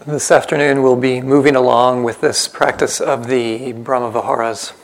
This 0.00 0.30
afternoon 0.30 0.82
we'll 0.82 0.96
be 0.96 1.22
moving 1.22 1.54
along 1.54 2.02
with 2.02 2.20
this 2.20 2.46
practice 2.48 3.00
of 3.00 3.28
the 3.28 3.72
Brahma 3.72 4.10
Viharas. 4.10 4.74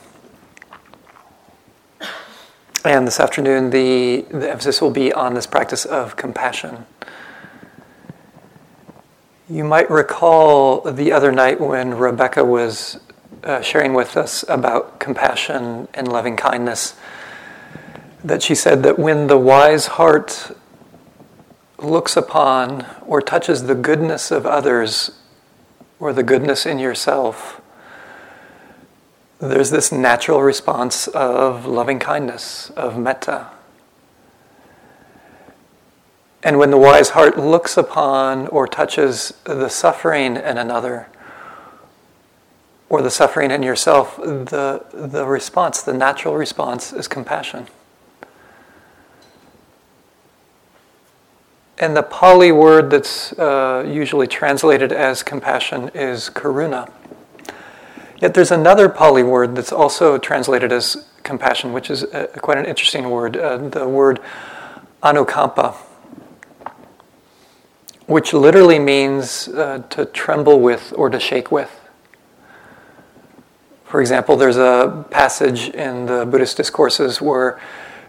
And 2.85 3.07
this 3.07 3.19
afternoon 3.19 3.71
the, 3.71 4.25
the 4.31 4.49
emphasis 4.49 4.81
will 4.81 4.93
be 4.93 5.13
on 5.13 5.35
this 5.35 5.47
practice 5.47 5.85
of 5.85 6.17
compassion. 6.17 6.87
You 9.49 9.65
might 9.65 9.91
recall 9.91 10.81
the 10.81 11.13
other 11.13 11.33
night 11.33 11.61
when 11.61 11.93
Rebecca 11.95 12.45
was 12.45 13.01
uh, 13.43 13.61
sharing 13.61 13.93
with 13.93 14.17
us 14.17 14.45
about 14.49 15.01
compassion 15.01 15.89
and 15.93 16.11
loving 16.11 16.37
kindness 16.37 16.95
that 18.23 18.43
she 18.43 18.55
said 18.55 18.85
that 18.85 18.99
when 18.99 19.27
the 19.27 19.39
wise 19.39 19.87
heart 19.87 20.53
looks 21.83 22.17
upon 22.17 22.87
or 23.07 23.21
touches 23.21 23.65
the 23.65 23.75
goodness 23.75 24.31
of 24.31 24.47
others 24.47 25.13
or 25.99 26.13
the 26.13 26.23
goodness 26.23 26.67
in 26.67 26.79
yourself, 26.79 27.61
there's 29.39 29.71
this 29.71 29.91
natural 29.91 30.43
response 30.43 31.09
of 31.09 31.67
loving 31.67 31.99
kindness, 31.99 32.71
of 32.71 32.99
metta. 32.99 33.49
And 36.43 36.59
when 36.59 36.71
the 36.71 36.79
wise 36.79 37.11
heart 37.11 37.39
looks 37.39 37.77
upon 37.77 38.47
or 38.49 38.67
touches 38.67 39.35
the 39.45 39.69
suffering 39.69 40.37
in 40.37 40.59
another, 40.59 41.09
or 42.89 43.03
the 43.03 43.11
suffering 43.11 43.51
in 43.51 43.63
yourself, 43.63 44.17
the, 44.17 44.85
the 44.93 45.27
response, 45.27 45.83
the 45.83 45.93
natural 45.93 46.37
response, 46.37 46.93
is 46.93 47.07
compassion. 47.07 47.67
And 51.81 51.97
the 51.97 52.03
Pali 52.03 52.53
word 52.53 52.91
that's 52.91 53.33
uh, 53.39 53.87
usually 53.89 54.27
translated 54.27 54.93
as 54.93 55.23
compassion 55.23 55.89
is 55.95 56.29
karuna. 56.29 56.93
Yet 58.21 58.35
there's 58.35 58.51
another 58.51 58.91
Pali 58.91 59.23
word 59.23 59.57
that's 59.57 59.73
also 59.73 60.19
translated 60.19 60.73
as 60.73 61.09
compassion, 61.23 61.73
which 61.73 61.89
is 61.89 62.05
uh, 62.05 62.27
quite 62.43 62.59
an 62.59 62.67
interesting 62.67 63.09
word, 63.09 63.35
uh, 63.39 63.57
the 63.57 63.89
word 63.89 64.21
anukampa, 65.03 65.75
which 68.05 68.35
literally 68.35 68.79
means 68.79 69.49
uh, 69.49 69.83
to 69.89 70.05
tremble 70.05 70.61
with 70.61 70.93
or 70.97 71.09
to 71.09 71.19
shake 71.19 71.51
with. 71.51 71.81
For 73.85 74.03
example, 74.03 74.37
there's 74.37 74.59
a 74.59 75.07
passage 75.09 75.71
in 75.71 76.05
the 76.05 76.27
Buddhist 76.27 76.59
discourses 76.59 77.23
where 77.23 77.59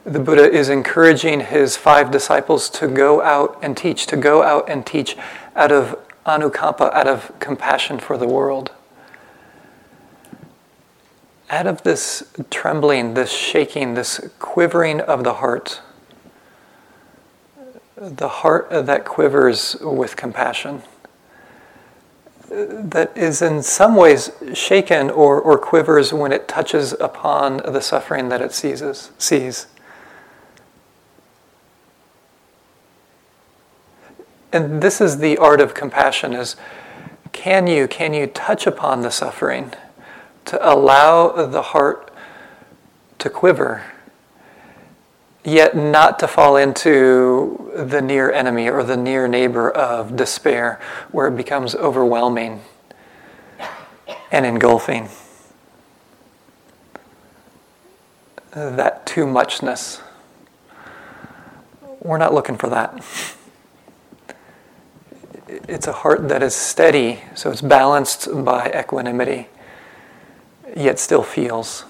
the 0.04 0.20
Buddha 0.20 0.50
is 0.50 0.70
encouraging 0.70 1.42
his 1.42 1.78
five 1.78 2.12
disciples 2.12 2.70
to 2.72 2.88
go 2.88 3.22
out 3.22 3.58
and 3.62 3.78
teach, 3.78 4.08
to 4.08 4.18
go 4.18 4.42
out 4.42 4.70
and 4.70 4.86
teach 4.86 5.16
out 5.56 5.72
of 5.72 5.98
anukampa, 6.26 6.92
out 6.94 7.08
of 7.08 7.32
compassion 7.40 8.00
for 8.00 8.18
the 8.18 8.28
world. 8.28 8.72
Out 11.50 11.68
of 11.68 11.84
this 11.84 12.24
trembling, 12.50 13.14
this 13.14 13.32
shaking, 13.32 13.94
this 13.94 14.30
quivering 14.40 15.02
of 15.02 15.24
the 15.24 15.36
heart, 15.36 15.82
the 17.98 18.30
heart 18.30 18.70
that 18.72 19.06
quivers 19.06 19.76
with 19.82 20.16
compassion, 20.16 20.82
that 22.50 23.16
is 23.16 23.42
in 23.42 23.62
some 23.62 23.96
ways 23.96 24.32
shaken 24.54 25.10
or, 25.10 25.40
or 25.40 25.58
quivers 25.58 26.12
when 26.12 26.32
it 26.32 26.48
touches 26.48 26.94
upon 26.94 27.58
the 27.58 27.82
suffering 27.82 28.30
that 28.30 28.42
it 28.42 28.54
seizes, 28.54 29.12
sees. 29.18 29.68
And 34.54 34.82
this 34.82 35.00
is 35.00 35.20
the 35.20 35.38
art 35.38 35.62
of 35.62 35.74
compassion 35.74 36.34
is 36.34 36.56
can 37.32 37.68
you 37.68 37.88
can 37.88 38.14
you 38.14 38.28
touch 38.28 38.68
upon 38.68 39.02
the 39.02 39.12
suffering 39.12 39.74
to 40.46 40.70
allow 40.70 41.46
the 41.46 41.62
heart 41.62 42.12
to 43.20 43.30
quiver 43.30 43.84
yet 45.44 45.76
not 45.76 46.20
to 46.20 46.28
fall 46.28 46.56
into 46.56 47.72
the 47.76 48.02
near 48.02 48.32
enemy 48.32 48.70
or 48.70 48.84
the 48.84 48.98
near 48.98 49.28
neighbor 49.28 49.72
of 49.72 50.16
despair 50.16 50.80
where 51.12 51.28
it 51.28 51.36
becomes 51.36 51.74
overwhelming 51.76 52.62
and 54.32 54.46
engulfing? 54.46 55.10
That 58.52 59.06
too 59.06 59.26
muchness. 59.26 60.02
We're 62.02 62.18
not 62.18 62.34
looking 62.34 62.58
for 62.58 62.70
that 62.70 63.04
it's 65.68 65.88
a 65.88 65.92
heart 65.92 66.30
that 66.30 66.42
is 66.42 66.56
steady, 66.56 67.20
so 67.36 67.52
it's 67.52 67.62
balanced 67.62 68.28
by 68.46 68.72
equanimity, 68.72 69.48
yet 70.76 71.00
still 71.00 71.24
feels. 71.24 71.86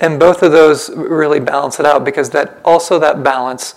And 0.00 0.18
both 0.18 0.42
of 0.42 0.52
those 0.52 0.90
really 0.90 1.40
balance 1.40 1.78
it 1.78 1.86
out 1.86 2.04
because 2.04 2.30
that 2.30 2.58
also 2.64 2.98
that 2.98 3.22
balance 3.22 3.74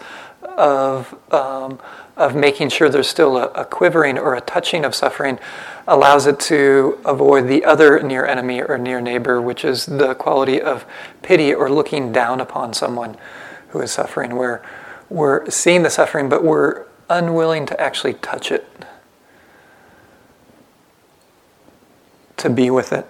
of 0.58 1.14
um, 1.34 1.80
of 2.18 2.36
making 2.36 2.70
sure 2.70 2.90
there's 2.90 3.08
still 3.08 3.38
a, 3.38 3.46
a, 3.50 3.64
quivering 3.64 4.18
or 4.18 4.34
a 4.34 4.42
touching 4.42 4.84
of 4.84 4.96
suffering 4.96 5.38
allows 5.88 6.26
it 6.26 6.40
to 6.40 7.00
avoid 7.06 7.48
the 7.48 7.64
other 7.64 8.02
near 8.02 8.26
enemy 8.26 8.62
or 8.62 8.78
near 8.78 9.00
neighbor, 9.00 9.40
which 9.40 9.64
is 9.64 9.86
the 9.86 10.16
quality 10.16 10.60
of 10.60 10.84
pity 11.22 11.54
or 11.54 11.70
looking 11.70 12.12
down 12.12 12.42
upon 12.42 12.74
someone 12.74 13.16
who 13.70 13.80
is 13.82 13.92
suffering, 13.92 14.36
where 14.36 14.64
we're 15.10 15.50
seeing 15.50 15.84
the 15.84 15.90
suffering, 15.90 16.30
but 16.30 16.44
we're 16.44 16.86
unwilling 17.10 17.66
to 17.68 17.80
actually 17.80 18.14
touch 18.16 18.52
it, 18.52 18.68
to 22.38 22.50
be 22.50 22.70
with 22.70 22.92
it. 22.92 23.08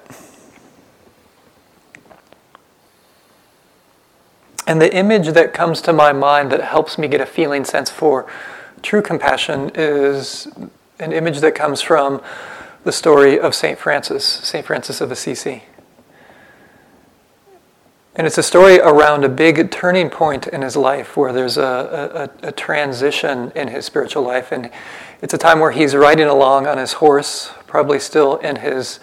And 4.68 4.81
the 4.81 4.94
image 4.94 5.30
that 5.30 5.53
comes 5.53 5.81
to 5.84 5.94
my 5.94 6.12
mind 6.12 6.52
that 6.52 6.62
helps 6.62 6.97
me 6.97 7.07
get 7.07 7.22
a 7.22 7.25
feeling 7.25 7.63
sense 7.63 7.90
for 7.90 8.28
true 8.81 9.02
compassion 9.02 9.72
is 9.74 10.47
an 11.00 11.13
image 11.13 11.40
that 11.40 11.56
comes 11.56 11.81
from 11.81 12.22
the 12.84 12.91
story 12.91 13.40
of 13.40 13.56
St. 13.56 13.80
Francis, 13.80 14.25
St. 14.25 14.66
Francis 14.66 15.00
of 15.00 15.12
Assisi. 15.12 15.63
And 18.17 18.25
it's 18.25 18.39
a 18.39 18.44
story 18.44 18.79
around 18.79 19.23
a 19.25 19.29
big 19.29 19.69
turning 19.69 20.09
point 20.09 20.47
in 20.47 20.63
his 20.63 20.75
life 20.75 21.16
where 21.16 21.31
there's 21.31 21.55
a, 21.55 22.31
a, 22.41 22.47
a, 22.47 22.51
transition 22.51 23.51
in 23.51 23.67
his 23.67 23.85
spiritual 23.85 24.23
life. 24.23 24.51
And 24.51 24.72
it's 25.22 25.35
a 25.35 25.38
time 25.38 25.59
where 25.59 25.69
he's 25.69 25.95
riding 25.95 26.25
along 26.25 26.66
on 26.66 26.79
his 26.79 26.94
horse, 26.94 27.51
probably 27.67 28.00
still 28.00 28.38
in 28.38 28.56
his 28.56 29.00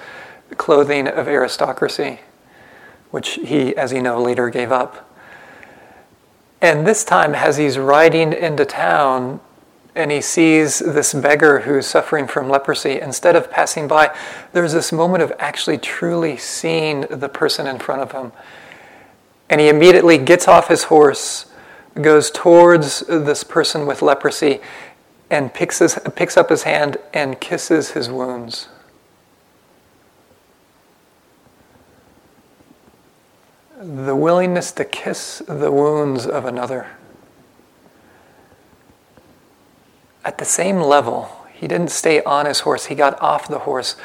clothing 0.57 1.07
of 1.07 1.29
aristocracy, 1.29 2.23
which 3.13 3.35
he, 3.35 3.77
as 3.77 3.93
you 3.93 4.03
know, 4.03 4.21
later 4.21 4.51
gave 4.51 4.73
up. 4.73 5.09
And 6.61 6.85
this 6.85 7.05
time, 7.05 7.37
as 7.37 7.57
he's 7.57 7.79
riding 7.79 8.33
into 8.33 8.65
town 8.65 9.39
and 9.95 10.11
he 10.11 10.21
sees 10.21 10.81
this 10.81 11.15
beggar 11.15 11.61
who's 11.61 11.87
suffering 11.87 12.27
from 12.27 12.49
leprosy, 12.49 12.99
instead 12.99 13.37
of 13.37 13.49
passing 13.49 13.87
by, 13.87 14.13
there's 14.53 14.73
this 14.73 14.91
moment 14.91 15.23
of 15.23 15.33
actually 15.39 15.79
truly 15.79 16.37
seeing 16.37 17.03
the 17.03 17.29
person 17.29 17.69
in 17.69 17.79
front 17.79 18.03
of 18.03 18.11
him 18.11 18.33
and 19.49 19.61
he 19.61 19.69
immediately 19.69 20.19
gets 20.19 20.49
off 20.49 20.69
his 20.69 20.85
horse, 20.85 21.47
goes 22.01 22.31
towards 22.31 23.01
this 23.01 23.45
person 23.45 23.87
with 23.87 24.03
leprosy, 24.03 24.61
and 25.31 25.53
picks, 25.53 25.79
his, 25.79 25.99
picks 26.15 26.37
up 26.37 26.51
his 26.51 26.63
hand 26.63 26.97
and 27.13 27.41
kisses 27.41 27.91
his 27.91 28.09
wounds. 28.11 28.69
The 33.81 34.17
willingness 34.17 34.73
to 34.73 34.85
kiss 34.85 35.43
the 35.47 35.71
wounds 35.71 36.27
of 36.27 36.47
another. 36.47 36.89
At 40.25 40.39
the 40.39 40.45
same 40.47 40.81
level, 40.81 41.47
he 41.53 41.69
didn't 41.69 41.91
stay 41.91 42.23
on 42.23 42.47
his 42.47 42.61
horse, 42.61 42.87
he 42.87 42.95
got 42.95 43.21
off 43.21 43.47
the 43.47 43.61
horse 43.61 43.97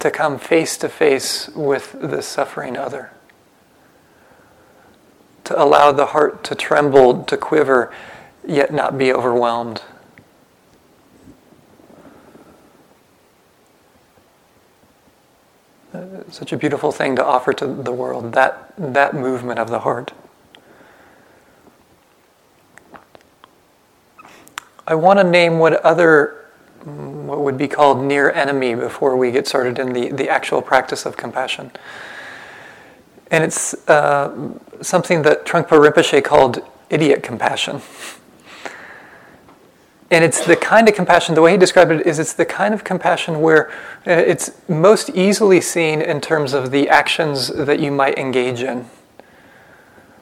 to 0.00 0.10
come 0.10 0.38
face 0.38 0.76
to 0.78 0.88
face 0.88 1.48
with 1.50 1.96
the 2.00 2.20
suffering 2.20 2.76
other 2.76 3.12
to 5.46 5.62
allow 5.62 5.92
the 5.92 6.06
heart 6.06 6.42
to 6.44 6.54
tremble, 6.54 7.22
to 7.24 7.36
quiver, 7.36 7.92
yet 8.46 8.72
not 8.72 8.98
be 8.98 9.12
overwhelmed. 9.12 9.82
Uh, 15.94 16.22
such 16.28 16.52
a 16.52 16.56
beautiful 16.56 16.90
thing 16.92 17.16
to 17.16 17.24
offer 17.24 17.52
to 17.52 17.66
the 17.66 17.92
world, 17.92 18.32
that, 18.32 18.72
that 18.76 19.14
movement 19.14 19.58
of 19.58 19.70
the 19.70 19.80
heart. 19.80 20.12
I 24.86 24.94
want 24.96 25.18
to 25.20 25.24
name 25.24 25.58
what 25.58 25.74
other, 25.84 26.46
mm, 26.84 27.24
what 27.24 27.40
would 27.40 27.56
be 27.56 27.68
called 27.68 28.02
near 28.02 28.30
enemy 28.30 28.74
before 28.74 29.16
we 29.16 29.30
get 29.30 29.46
started 29.46 29.78
in 29.78 29.92
the, 29.92 30.10
the 30.10 30.28
actual 30.28 30.60
practice 30.60 31.06
of 31.06 31.16
compassion. 31.16 31.70
And 33.30 33.42
it's 33.42 33.74
uh, 33.88 34.52
something 34.80 35.22
that 35.22 35.44
Trungpa 35.44 35.68
Rinpoche 35.68 36.22
called 36.22 36.60
idiot 36.90 37.22
compassion. 37.22 37.80
and 40.10 40.24
it's 40.24 40.44
the 40.46 40.56
kind 40.56 40.88
of 40.88 40.94
compassion, 40.94 41.34
the 41.34 41.42
way 41.42 41.52
he 41.52 41.58
described 41.58 41.90
it 41.90 42.06
is 42.06 42.18
it's 42.18 42.32
the 42.32 42.44
kind 42.44 42.72
of 42.72 42.84
compassion 42.84 43.40
where 43.40 43.70
uh, 44.06 44.12
it's 44.12 44.52
most 44.68 45.10
easily 45.10 45.60
seen 45.60 46.00
in 46.00 46.20
terms 46.20 46.52
of 46.52 46.70
the 46.70 46.88
actions 46.88 47.48
that 47.48 47.80
you 47.80 47.90
might 47.90 48.16
engage 48.16 48.62
in. 48.62 48.88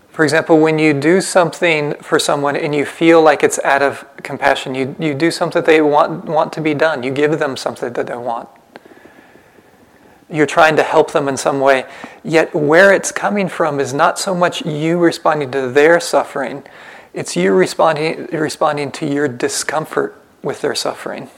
For 0.08 0.22
example, 0.22 0.60
when 0.60 0.78
you 0.78 0.94
do 0.94 1.20
something 1.20 1.94
for 1.94 2.20
someone 2.20 2.54
and 2.54 2.72
you 2.72 2.86
feel 2.86 3.20
like 3.20 3.42
it's 3.42 3.58
out 3.64 3.82
of 3.82 4.06
compassion, 4.22 4.74
you, 4.74 4.94
you 4.98 5.12
do 5.12 5.32
something 5.32 5.62
they 5.64 5.82
want, 5.82 6.26
want 6.26 6.52
to 6.52 6.60
be 6.60 6.72
done, 6.72 7.02
you 7.02 7.10
give 7.10 7.38
them 7.40 7.56
something 7.56 7.92
that 7.92 8.06
they 8.06 8.16
want. 8.16 8.48
You're 10.34 10.46
trying 10.46 10.76
to 10.76 10.82
help 10.82 11.12
them 11.12 11.28
in 11.28 11.36
some 11.36 11.60
way, 11.60 11.86
yet 12.22 12.54
where 12.54 12.92
it's 12.92 13.12
coming 13.12 13.48
from 13.48 13.80
is 13.80 13.94
not 13.94 14.18
so 14.18 14.34
much 14.34 14.66
you 14.66 14.98
responding 14.98 15.50
to 15.52 15.70
their 15.70 16.00
suffering 16.00 16.64
it's 17.14 17.36
you 17.36 17.52
responding, 17.54 18.26
responding 18.26 18.90
to 18.92 19.06
your 19.06 19.28
discomfort 19.28 20.20
with 20.42 20.60
their 20.60 20.74
suffering. 20.74 21.30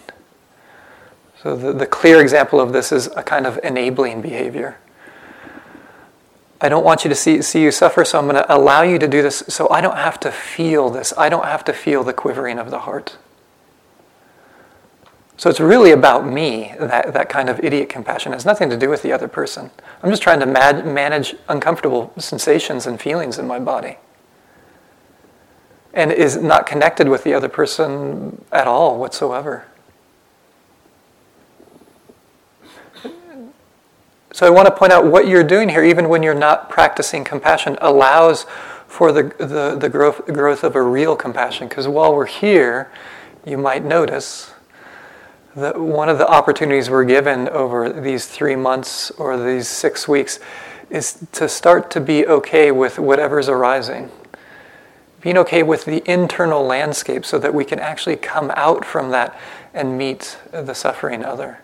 So, 1.42 1.54
the, 1.54 1.72
the 1.72 1.86
clear 1.86 2.20
example 2.22 2.60
of 2.60 2.72
this 2.72 2.90
is 2.90 3.08
a 3.08 3.22
kind 3.22 3.46
of 3.46 3.60
enabling 3.62 4.22
behavior. 4.22 4.78
I 6.62 6.70
don't 6.70 6.82
want 6.82 7.04
you 7.04 7.10
to 7.10 7.14
see, 7.14 7.42
see 7.42 7.62
you 7.62 7.70
suffer, 7.70 8.06
so 8.06 8.18
I'm 8.18 8.24
going 8.24 8.36
to 8.36 8.54
allow 8.54 8.80
you 8.80 8.98
to 8.98 9.06
do 9.06 9.20
this 9.20 9.44
so 9.48 9.68
I 9.68 9.82
don't 9.82 9.98
have 9.98 10.18
to 10.20 10.32
feel 10.32 10.88
this. 10.88 11.12
I 11.18 11.28
don't 11.28 11.44
have 11.44 11.62
to 11.64 11.74
feel 11.74 12.02
the 12.02 12.14
quivering 12.14 12.58
of 12.58 12.70
the 12.70 12.80
heart. 12.80 13.18
So 15.38 15.50
it's 15.50 15.60
really 15.60 15.90
about 15.90 16.26
me, 16.26 16.74
that, 16.78 17.12
that 17.12 17.28
kind 17.28 17.50
of 17.50 17.62
idiot 17.62 17.90
compassion. 17.90 18.32
It 18.32 18.36
has 18.36 18.46
nothing 18.46 18.70
to 18.70 18.76
do 18.76 18.88
with 18.88 19.02
the 19.02 19.12
other 19.12 19.28
person. 19.28 19.70
I'm 20.02 20.10
just 20.10 20.22
trying 20.22 20.40
to 20.40 20.46
manage 20.46 21.34
uncomfortable 21.48 22.12
sensations 22.16 22.86
and 22.86 22.98
feelings 22.98 23.38
in 23.38 23.46
my 23.46 23.58
body 23.58 23.98
and 25.92 26.12
is 26.12 26.36
not 26.36 26.66
connected 26.66 27.08
with 27.08 27.24
the 27.24 27.34
other 27.34 27.48
person 27.48 28.44
at 28.52 28.66
all 28.66 28.98
whatsoever. 28.98 29.66
So 34.32 34.46
I 34.46 34.50
want 34.50 34.66
to 34.66 34.74
point 34.74 34.92
out 34.92 35.06
what 35.06 35.26
you're 35.26 35.42
doing 35.42 35.70
here, 35.70 35.82
even 35.82 36.10
when 36.10 36.22
you're 36.22 36.34
not 36.34 36.68
practicing 36.68 37.24
compassion, 37.24 37.78
allows 37.80 38.44
for 38.86 39.10
the, 39.10 39.22
the, 39.38 39.76
the 39.80 39.88
growth, 39.88 40.26
growth 40.26 40.62
of 40.62 40.76
a 40.76 40.82
real 40.82 41.16
compassion. 41.16 41.68
Because 41.68 41.88
while 41.88 42.14
we're 42.14 42.26
here, 42.26 42.92
you 43.46 43.56
might 43.56 43.82
notice 43.82 44.52
that 45.56 45.80
one 45.80 46.08
of 46.08 46.18
the 46.18 46.28
opportunities 46.28 46.88
we're 46.88 47.04
given 47.04 47.48
over 47.48 47.90
these 47.90 48.26
three 48.26 48.56
months 48.56 49.10
or 49.12 49.42
these 49.42 49.66
six 49.66 50.06
weeks 50.06 50.38
is 50.90 51.26
to 51.32 51.48
start 51.48 51.90
to 51.90 52.00
be 52.00 52.26
okay 52.26 52.70
with 52.70 52.98
whatever's 52.98 53.48
arising 53.48 54.10
being 55.26 55.38
okay 55.38 55.64
with 55.64 55.86
the 55.86 56.08
internal 56.08 56.62
landscape 56.64 57.24
so 57.24 57.36
that 57.36 57.52
we 57.52 57.64
can 57.64 57.80
actually 57.80 58.14
come 58.14 58.52
out 58.54 58.84
from 58.84 59.10
that 59.10 59.36
and 59.74 59.98
meet 59.98 60.38
the 60.52 60.72
suffering 60.72 61.24
other, 61.24 61.58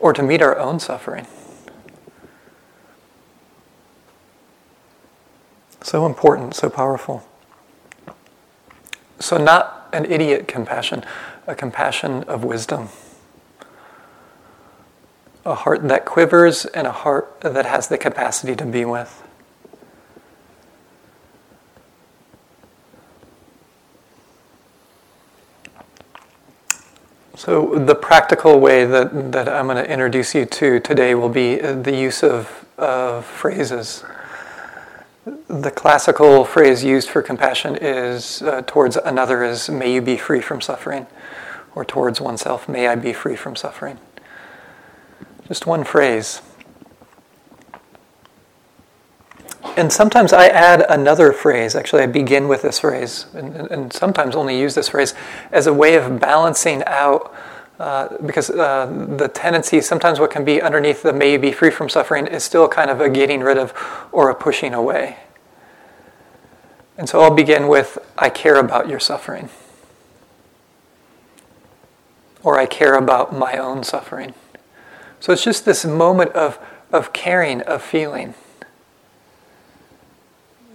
or 0.00 0.12
to 0.12 0.24
meet 0.24 0.42
our 0.42 0.58
own 0.58 0.80
suffering. 0.80 1.24
So 5.82 6.04
important, 6.04 6.56
so 6.56 6.68
powerful. 6.68 7.24
So, 9.20 9.36
not 9.36 9.88
an 9.92 10.04
idiot 10.06 10.48
compassion, 10.48 11.04
a 11.48 11.54
compassion 11.54 12.22
of 12.24 12.44
wisdom. 12.44 12.90
A 15.46 15.54
heart 15.54 15.88
that 15.88 16.04
quivers 16.04 16.66
and 16.66 16.86
a 16.86 16.92
heart 16.92 17.40
that 17.40 17.64
has 17.64 17.88
the 17.88 17.96
capacity 17.96 18.54
to 18.54 18.66
be 18.66 18.84
with. 18.84 19.24
So, 27.34 27.78
the 27.78 27.94
practical 27.94 28.58
way 28.60 28.84
that, 28.84 29.32
that 29.32 29.48
I'm 29.48 29.66
going 29.66 29.82
to 29.82 29.90
introduce 29.90 30.34
you 30.34 30.44
to 30.44 30.80
today 30.80 31.14
will 31.14 31.28
be 31.28 31.56
the 31.56 31.94
use 31.94 32.22
of, 32.22 32.66
of 32.76 33.24
phrases. 33.24 34.04
The 35.46 35.70
classical 35.70 36.44
phrase 36.44 36.82
used 36.82 37.08
for 37.08 37.22
compassion 37.22 37.76
is 37.76 38.42
uh, 38.42 38.62
towards 38.66 38.96
another 38.96 39.44
is, 39.44 39.70
may 39.70 39.94
you 39.94 40.02
be 40.02 40.16
free 40.16 40.40
from 40.40 40.60
suffering, 40.60 41.06
or 41.74 41.84
towards 41.84 42.20
oneself, 42.20 42.68
may 42.68 42.88
I 42.88 42.94
be 42.94 43.12
free 43.12 43.36
from 43.36 43.56
suffering. 43.56 43.98
Just 45.46 45.66
one 45.66 45.84
phrase. 45.84 46.42
And 49.76 49.92
sometimes 49.92 50.32
I 50.32 50.48
add 50.48 50.84
another 50.88 51.32
phrase. 51.32 51.76
Actually, 51.76 52.02
I 52.02 52.06
begin 52.06 52.48
with 52.48 52.62
this 52.62 52.80
phrase, 52.80 53.26
and, 53.34 53.54
and 53.54 53.92
sometimes 53.92 54.34
only 54.34 54.58
use 54.58 54.74
this 54.74 54.88
phrase 54.88 55.14
as 55.52 55.66
a 55.66 55.72
way 55.72 55.94
of 55.94 56.20
balancing 56.20 56.82
out. 56.86 57.34
Uh, 57.78 58.08
because 58.26 58.50
uh, 58.50 58.86
the 59.16 59.28
tendency, 59.28 59.80
sometimes 59.80 60.18
what 60.18 60.32
can 60.32 60.44
be 60.44 60.60
underneath 60.60 61.00
the 61.04 61.12
may 61.12 61.36
be 61.36 61.52
free 61.52 61.70
from 61.70 61.88
suffering, 61.88 62.26
is 62.26 62.42
still 62.42 62.66
kind 62.66 62.90
of 62.90 63.00
a 63.00 63.08
getting 63.08 63.40
rid 63.40 63.56
of 63.56 63.72
or 64.10 64.30
a 64.30 64.34
pushing 64.34 64.74
away. 64.74 65.16
And 66.96 67.08
so 67.08 67.20
I'll 67.20 67.34
begin 67.34 67.68
with 67.68 67.96
I 68.18 68.30
care 68.30 68.56
about 68.56 68.88
your 68.88 68.98
suffering. 68.98 69.48
Or 72.42 72.58
I 72.58 72.66
care 72.66 72.94
about 72.94 73.36
my 73.36 73.56
own 73.56 73.82
suffering. 73.82 74.34
So 75.20 75.32
it's 75.32 75.42
just 75.42 75.64
this 75.64 75.84
moment 75.84 76.32
of, 76.32 76.58
of 76.92 77.12
caring, 77.12 77.62
of 77.62 77.82
feeling. 77.82 78.34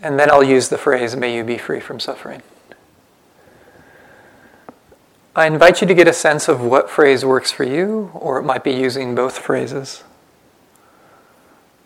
And 0.02 0.20
then 0.20 0.30
I'll 0.30 0.44
use 0.44 0.70
the 0.70 0.78
phrase, 0.78 1.16
may 1.16 1.36
you 1.36 1.44
be 1.44 1.58
free 1.58 1.80
from 1.80 2.00
suffering. 2.00 2.42
I 5.36 5.48
invite 5.48 5.82
you 5.82 5.88
to 5.88 5.94
get 5.96 6.08
a 6.08 6.14
sense 6.14 6.48
of 6.48 6.62
what 6.62 6.90
phrase 6.90 7.26
works 7.26 7.52
for 7.52 7.64
you, 7.64 8.12
or 8.14 8.38
it 8.38 8.44
might 8.44 8.64
be 8.64 8.72
using 8.72 9.16
both 9.16 9.40
phrases. 9.40 10.04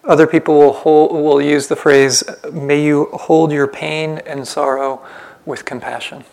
Other 0.04 0.26
people 0.26 0.58
will, 0.58 0.74
hold, 0.74 1.12
will 1.12 1.42
use 1.42 1.68
the 1.68 1.76
phrase, 1.76 2.24
may 2.52 2.84
you 2.84 3.06
hold 3.14 3.52
your 3.52 3.68
pain 3.68 4.18
and 4.26 4.48
sorrow 4.48 5.06
with 5.46 5.64
compassion. 5.64 6.26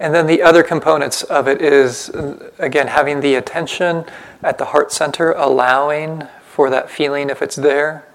And 0.00 0.14
then 0.14 0.26
the 0.26 0.40
other 0.40 0.62
components 0.62 1.22
of 1.24 1.46
it 1.46 1.60
is, 1.60 2.10
again, 2.58 2.88
having 2.88 3.20
the 3.20 3.34
attention 3.34 4.06
at 4.42 4.56
the 4.56 4.64
heart 4.64 4.90
center, 4.92 5.32
allowing 5.32 6.26
for 6.42 6.70
that 6.70 6.90
feeling 6.90 7.28
if 7.28 7.42
it's 7.42 7.56
there. 7.56 8.06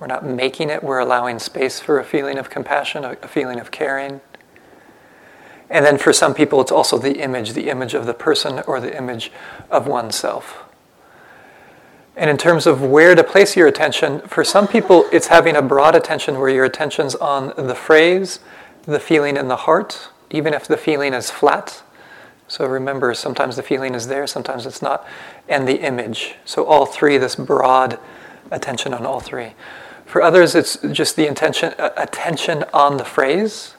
We're 0.00 0.06
not 0.06 0.24
making 0.24 0.70
it, 0.70 0.82
we're 0.82 0.98
allowing 0.98 1.38
space 1.38 1.78
for 1.78 1.98
a 1.98 2.04
feeling 2.04 2.38
of 2.38 2.48
compassion, 2.48 3.04
a, 3.04 3.16
feeling 3.28 3.60
of 3.60 3.70
caring. 3.70 4.22
And 5.68 5.84
then 5.84 5.98
for 5.98 6.12
some 6.12 6.32
people, 6.32 6.62
it's 6.62 6.72
also 6.72 6.96
the 6.96 7.20
image, 7.20 7.52
the 7.52 7.68
image 7.68 7.92
of 7.92 8.06
the 8.06 8.14
person 8.14 8.60
or 8.60 8.80
the 8.80 8.96
image 8.96 9.30
of 9.70 9.86
oneself. 9.86 10.64
And 12.16 12.30
in 12.30 12.38
terms 12.38 12.66
of 12.66 12.80
where 12.80 13.14
to 13.14 13.22
place 13.22 13.56
your 13.56 13.66
attention, 13.66 14.20
for 14.20 14.42
some 14.42 14.66
people, 14.66 15.04
it's 15.12 15.26
having 15.26 15.54
a 15.54 15.60
broad 15.60 15.94
attention 15.94 16.38
where 16.38 16.48
your 16.48 16.64
attention's 16.64 17.14
on 17.14 17.52
the 17.58 17.74
phrase, 17.74 18.38
the 18.84 19.00
feeling 19.00 19.36
in 19.36 19.48
the 19.48 19.56
heart, 19.56 20.08
even 20.30 20.54
if 20.54 20.66
the 20.66 20.76
feeling 20.76 21.14
is 21.14 21.30
flat. 21.30 21.82
So 22.48 22.66
remember, 22.66 23.12
sometimes 23.14 23.56
the 23.56 23.62
feeling 23.62 23.94
is 23.94 24.06
there, 24.06 24.26
sometimes 24.26 24.66
it's 24.66 24.82
not, 24.82 25.06
and 25.48 25.66
the 25.66 25.80
image. 25.80 26.36
So 26.44 26.64
all 26.64 26.86
three, 26.86 27.18
this 27.18 27.34
broad 27.34 27.98
attention 28.50 28.94
on 28.94 29.04
all 29.04 29.20
three. 29.20 29.54
For 30.04 30.22
others, 30.22 30.54
it's 30.54 30.78
just 30.92 31.16
the 31.16 31.26
intention, 31.26 31.74
uh, 31.78 31.90
attention 31.96 32.64
on 32.72 32.96
the 32.96 33.04
phrase, 33.04 33.74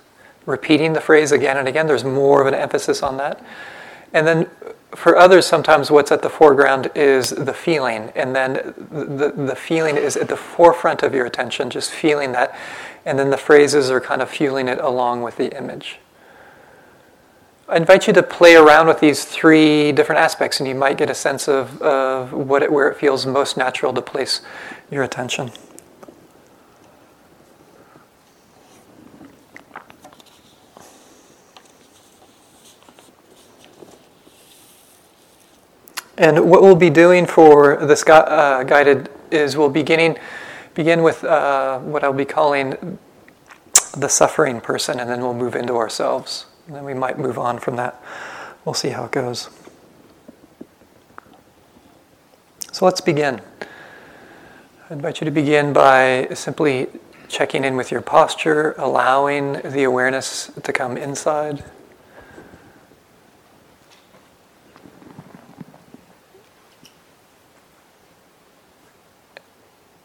repeating 0.46 0.94
the 0.94 1.01
phrase 1.01 1.32
again 1.32 1.58
and 1.58 1.68
again. 1.68 1.88
There's 1.88 2.04
more 2.04 2.42
of 2.42 2.48
an 2.48 2.54
emphasis 2.54 3.01
on 3.01 3.18
that. 3.18 3.42
And 4.13 4.27
then 4.27 4.50
for 4.92 5.18
others, 5.18 5.46
sometimes 5.46 5.92
what's 5.92 6.12
at 6.12 6.22
the 6.22 6.30
foreground 6.30 6.92
is 6.96 7.30
the 7.30 7.54
feeling, 7.54 8.12
and 8.16 8.36
then 8.36 8.54
the, 8.89 9.34
the 9.36 9.56
feeling 9.56 9.98
is 9.98 10.16
at 10.18 10.27
the 10.27 10.38
forefront 10.38 11.04
of 11.04 11.13
your 11.13 11.25
attention, 11.25 11.70
just 11.70 11.92
feeling 11.92 12.32
that, 12.32 12.58
and 13.06 13.20
then 13.20 13.30
the 13.30 13.38
phrases 13.38 13.89
are 13.89 14.01
kind 14.01 14.22
of 14.22 14.30
fueling 14.30 14.68
it 14.68 14.80
along 14.80 15.22
with 15.22 15.38
the 15.38 15.56
image. 15.58 16.00
I 17.70 17.76
invite 17.76 18.08
you 18.08 18.14
to 18.14 18.24
play 18.24 18.56
around 18.56 18.88
with 18.88 19.02
these 19.02 19.26
three 19.26 19.92
different 19.92 20.20
aspects, 20.22 20.62
and 20.62 20.70
you 20.70 20.74
might 20.76 20.98
get 20.98 21.10
a 21.10 21.14
sense 21.14 21.50
of, 21.50 21.82
of 21.82 22.32
what 22.32 22.64
it, 22.64 22.72
where 22.72 22.90
it 22.90 22.98
feels 22.98 23.26
most 23.26 23.58
natural 23.58 23.94
to 23.94 24.02
place 24.02 24.40
your 24.90 25.04
attention. 25.04 25.52
And 36.18 36.50
what 36.50 36.64
we'll 36.64 36.74
be 36.74 36.90
doing 36.90 37.26
for 37.26 37.86
this 37.86 38.04
gu- 38.04 38.14
uh, 38.14 38.64
guided 38.64 39.10
is 39.30 39.56
we'll 39.56 39.70
beginning, 39.70 40.18
begin 40.74 41.04
with 41.04 41.24
uh, 41.24 41.80
what 41.80 42.04
I'll 42.04 42.14
be 42.14 42.26
calling 42.26 42.98
the 43.96 44.08
suffering 44.08 44.62
person, 44.62 45.00
and 45.00 45.10
then 45.10 45.22
we'll 45.22 45.36
move 45.36 45.54
into 45.54 45.76
ourselves. 45.76 46.47
And 46.68 46.76
then 46.76 46.84
we 46.84 46.94
might 46.94 47.18
move 47.18 47.40
on 47.40 47.60
from 47.60 47.78
that. 47.78 48.02
We'll 48.66 48.74
see 48.74 48.90
how 48.90 49.06
it 49.06 49.12
goes. 49.12 49.50
So 52.74 52.86
let's 52.86 53.00
begin. 53.02 53.42
I 54.90 54.94
invite 54.94 55.22
you 55.22 55.26
to 55.26 55.32
begin 55.32 55.72
by 55.72 56.28
simply 56.34 56.88
checking 57.30 57.64
in 57.64 57.78
with 57.78 57.90
your 57.90 58.02
posture, 58.02 58.76
allowing 58.78 59.54
the 59.64 59.84
awareness 59.84 60.52
to 60.62 60.74
come 60.74 60.98
inside. 60.98 61.64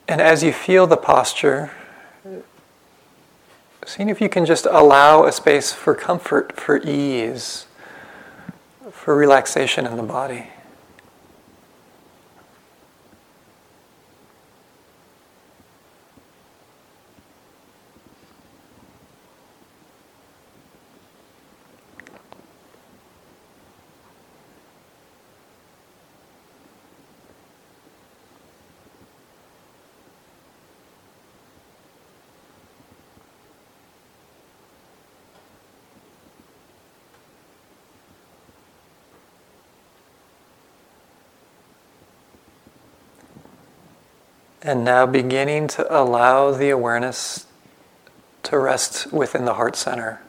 And 0.06 0.20
as 0.20 0.42
you 0.42 0.52
feel 0.52 0.86
the 0.86 0.96
posture, 0.96 1.72
seeing 3.86 4.08
if 4.08 4.20
you 4.20 4.28
can 4.28 4.46
just 4.46 4.66
allow 4.66 5.24
a 5.24 5.32
space 5.32 5.72
for 5.72 5.94
comfort, 5.94 6.58
for 6.58 6.78
ease, 6.78 7.66
for 8.90 9.16
relaxation 9.16 9.86
in 9.86 9.96
the 9.96 10.02
body. 10.02 10.48
And 44.62 44.84
now 44.84 45.06
beginning 45.06 45.66
to 45.68 45.92
allow 45.92 46.52
the 46.52 46.70
awareness 46.70 47.46
to 48.44 48.58
rest 48.58 49.12
within 49.12 49.44
the 49.44 49.54
heart 49.54 49.74
center. 49.76 50.22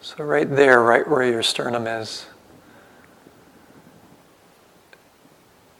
So, 0.00 0.24
right 0.24 0.48
there, 0.48 0.82
right 0.82 1.06
where 1.08 1.22
your 1.22 1.42
sternum 1.42 1.86
is. 1.86 2.26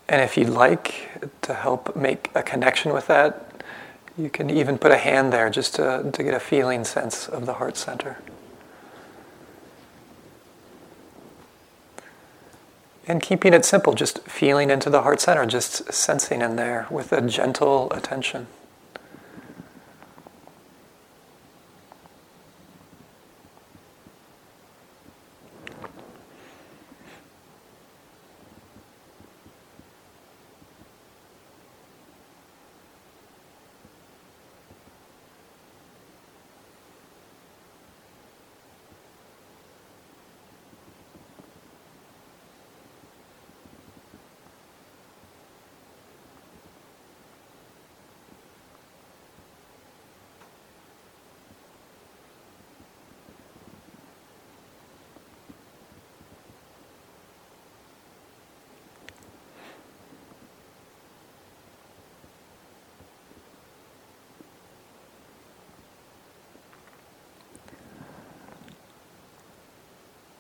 And 0.09 0.21
if 0.21 0.37
you'd 0.37 0.51
like 0.51 1.09
to 1.43 1.55
help 1.55 1.97
make 1.97 2.31
a 2.35 2.43
connection 2.43 2.93
with 2.93 3.07
that, 3.07 3.63
you 4.19 4.29
can 4.29 4.51
even 4.51 4.77
put 4.77 4.93
a 4.93 4.97
hand 4.97 5.33
there 5.33 5.49
just 5.51 5.77
to, 5.77 6.11
to 6.13 6.23
get 6.23 6.35
a 6.35 6.41
feeling 6.41 6.85
sense 6.85 7.29
of 7.29 7.47
the 7.47 7.55
heart 7.55 7.77
center. 7.77 8.19
And 13.11 13.21
keeping 13.21 13.55
it 13.55 13.65
simple, 13.65 13.93
just 13.93 14.21
feeling 14.21 14.71
into 14.71 14.89
the 14.89 15.03
heart 15.03 15.21
center, 15.21 15.45
just 15.45 15.93
sensing 15.93 16.43
in 16.43 16.55
there 16.55 16.87
with 16.93 17.13
a 17.13 17.21
gentle 17.21 17.93
attention. 17.93 18.47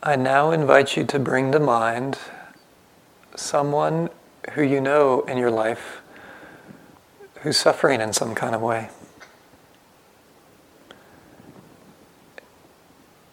I 0.02 0.16
now 0.16 0.50
invite 0.50 0.96
you 0.96 1.04
to 1.04 1.18
bring 1.18 1.52
to 1.52 1.60
mind 1.60 2.16
someone 3.36 4.08
who 4.52 4.62
you 4.62 4.80
know 4.80 5.20
in 5.22 5.36
your 5.36 5.50
life 5.50 6.00
who's 7.40 7.58
suffering 7.58 8.00
in 8.00 8.14
some 8.14 8.34
kind 8.34 8.54
of 8.54 8.62
way. 8.62 8.88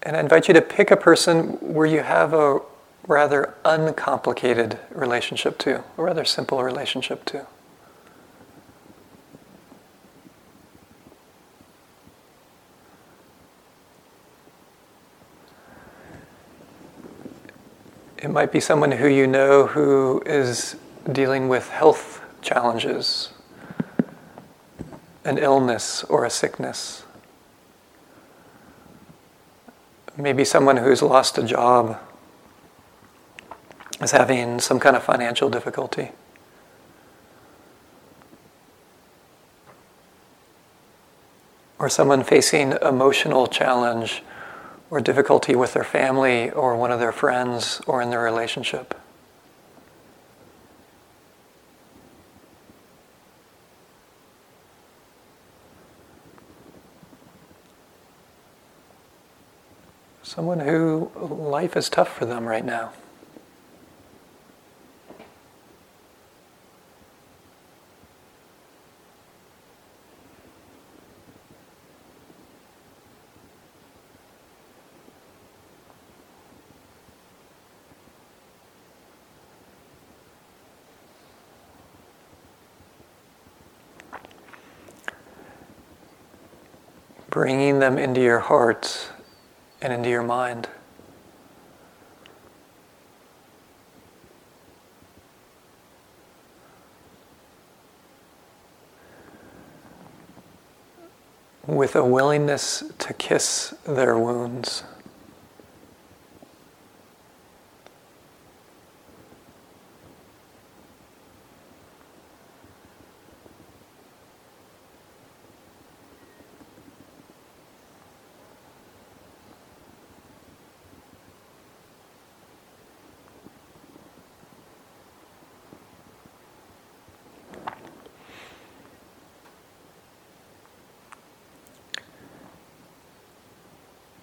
And 0.04 0.18
I 0.18 0.20
invite 0.20 0.50
you 0.50 0.54
to 0.56 0.62
pick 0.62 0.92
a 0.92 0.98
person 0.98 1.58
where 1.62 1.88
you 1.88 2.02
have 2.02 2.34
a 2.34 2.60
rather 3.08 3.54
uncomplicated 3.64 4.78
relationship 4.90 5.58
to, 5.60 5.86
a 5.98 6.04
rather 6.04 6.26
simple 6.26 6.62
relationship 6.64 7.24
to. 7.26 7.48
It 18.22 18.26
might 18.38 18.51
be 18.51 18.60
someone 18.60 18.91
who 18.91 19.08
you 19.08 19.25
know 19.25 19.65
who 19.65 20.22
is 20.24 20.75
dealing 21.12 21.50
with 21.50 21.70
health 21.70 22.22
challenges, 22.44 23.32
an 25.25 25.39
illness 25.39 26.03
or 26.03 26.24
a 26.24 26.29
sickness. 26.29 27.03
Maybe 30.15 30.46
someone 30.46 30.77
who's 30.77 31.01
lost 31.01 31.39
a 31.39 31.44
job 31.44 32.00
is 34.01 34.12
having 34.12 34.60
some 34.60 34.79
kind 34.79 34.96
of 34.96 35.01
financial 35.01 35.50
difficulty. 35.50 36.12
Or 41.79 41.89
someone 41.89 42.24
facing 42.24 42.74
emotional 42.84 43.48
challenge 43.48 44.22
or 44.89 45.01
difficulty 45.01 45.56
with 45.56 45.74
their 45.74 45.84
family 45.84 46.50
or 46.51 46.75
one 46.75 46.91
of 46.91 47.00
their 47.00 47.12
friends 47.12 47.82
or 47.88 48.01
in 48.01 48.10
their 48.10 48.24
relationship. 48.24 48.94
Someone 60.24 60.60
who 60.60 61.12
life 61.15 61.75
is 61.75 61.89
tough 61.89 62.10
for 62.10 62.25
them 62.25 62.46
right 62.46 62.63
now. 62.63 62.91
bringing 87.38 87.76
them 87.88 87.98
into 87.98 88.20
your 88.20 88.39
heart 88.39 89.12
and 89.82 89.94
into 89.94 90.10
your 90.10 90.22
mind. 90.22 90.67
With 101.65 101.96
a 101.96 102.03
willingness 102.03 102.84
to 103.00 103.13
kiss 103.13 103.74
their 103.86 104.17
wounds. 104.17 104.84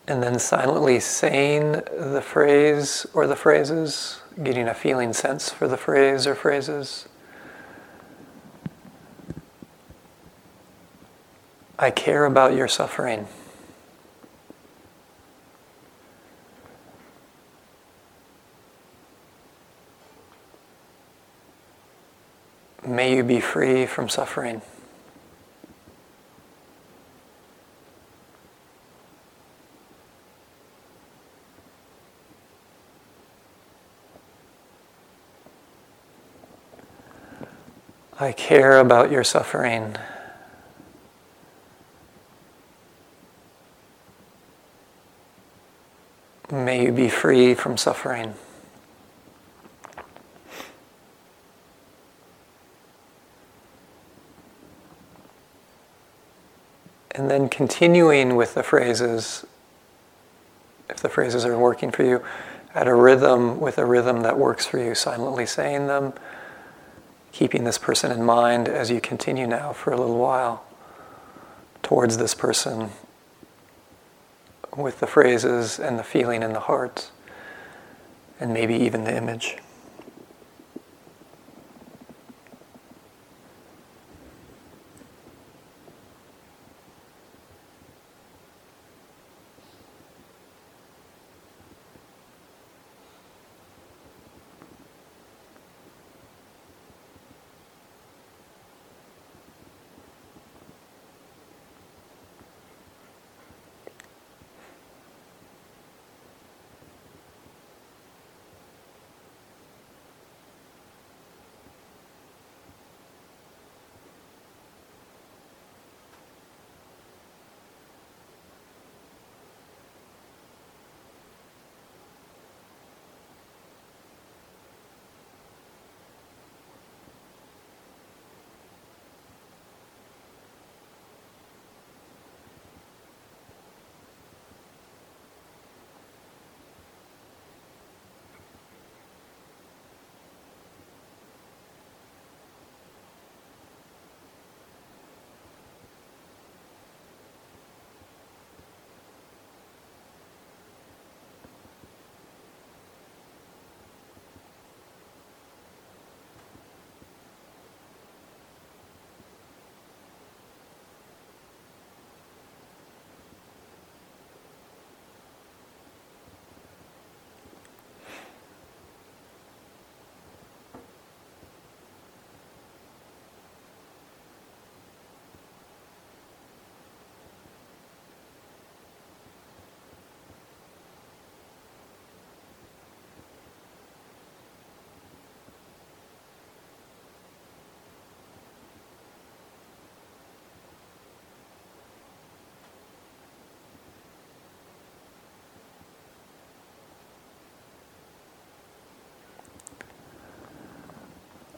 and 0.06 0.22
silently 0.38 1.00
saying 1.00 1.72
the 1.72 2.22
phrase 2.22 3.06
or 3.14 3.26
the 3.26 3.36
phrases, 3.36 4.20
getting 4.42 4.68
a 4.68 4.74
feeling 4.74 5.12
sense 5.12 5.50
for 5.50 5.68
the 5.68 5.76
phrase 5.76 6.26
or 6.26 6.34
phrases. 6.34 7.08
I 11.78 11.90
care 11.90 12.24
about 12.24 12.54
your 12.54 12.68
suffering. 12.68 13.26
May 22.86 23.16
you 23.16 23.24
be 23.24 23.40
free 23.40 23.86
from 23.86 24.08
suffering. 24.08 24.62
I 38.24 38.32
care 38.32 38.80
about 38.80 39.10
your 39.10 39.22
suffering. 39.22 39.96
May 46.50 46.84
you 46.84 46.92
be 46.92 47.10
free 47.10 47.52
from 47.52 47.76
suffering. 47.76 48.32
And 57.10 57.30
then 57.30 57.50
continuing 57.50 58.36
with 58.36 58.54
the 58.54 58.62
phrases, 58.62 59.44
if 60.88 60.96
the 60.96 61.10
phrases 61.10 61.44
are 61.44 61.58
working 61.58 61.90
for 61.90 62.04
you, 62.04 62.24
at 62.74 62.88
a 62.88 62.94
rhythm 62.94 63.60
with 63.60 63.76
a 63.76 63.84
rhythm 63.84 64.22
that 64.22 64.38
works 64.38 64.64
for 64.64 64.78
you, 64.78 64.94
silently 64.94 65.44
saying 65.44 65.88
them, 65.88 66.14
keeping 67.34 67.64
this 67.64 67.78
person 67.78 68.12
in 68.12 68.22
mind 68.22 68.68
as 68.68 68.92
you 68.92 69.00
continue 69.00 69.44
now 69.44 69.72
for 69.72 69.92
a 69.92 69.96
little 69.96 70.18
while 70.18 70.64
towards 71.82 72.16
this 72.16 72.32
person 72.32 72.90
with 74.76 75.00
the 75.00 75.06
phrases 75.06 75.80
and 75.80 75.98
the 75.98 76.04
feeling 76.04 76.44
in 76.44 76.52
the 76.52 76.60
heart, 76.60 77.10
and 78.38 78.54
maybe 78.54 78.76
even 78.76 79.02
the 79.02 79.16
image. 79.16 79.56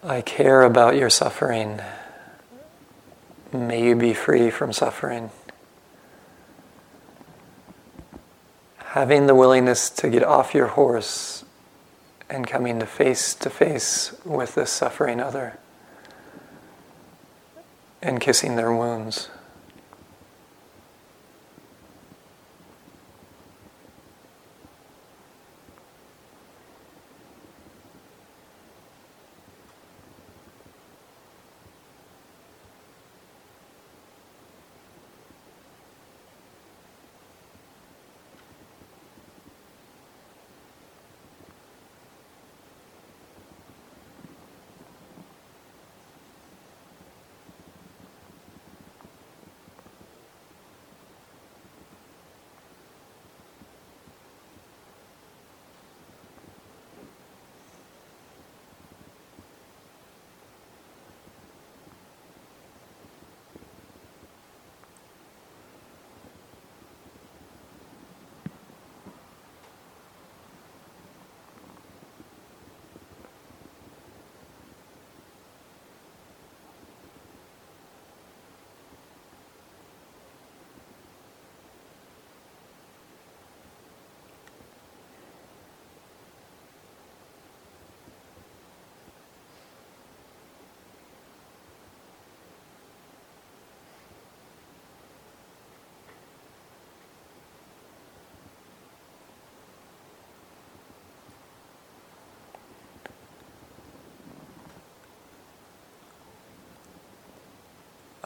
I 0.06 0.20
care 0.20 0.62
about 0.62 0.94
your 0.94 1.10
suffering. 1.10 1.80
May 3.52 3.82
you 3.82 3.96
be 3.96 4.14
free 4.14 4.50
from 4.50 4.72
suffering. 4.72 5.32
Having 8.76 9.26
the 9.26 9.34
willingness 9.34 9.90
to 9.90 10.08
get 10.08 10.22
off 10.22 10.54
your 10.54 10.68
horse 10.68 11.44
and 12.30 12.46
coming 12.46 12.78
to 12.78 12.86
face 12.86 13.34
to 13.34 13.50
face 13.50 14.14
with 14.24 14.54
this 14.54 14.70
suffering 14.70 15.18
other 15.18 15.58
and 18.00 18.20
kissing 18.20 18.54
their 18.54 18.72
wounds. 18.72 19.28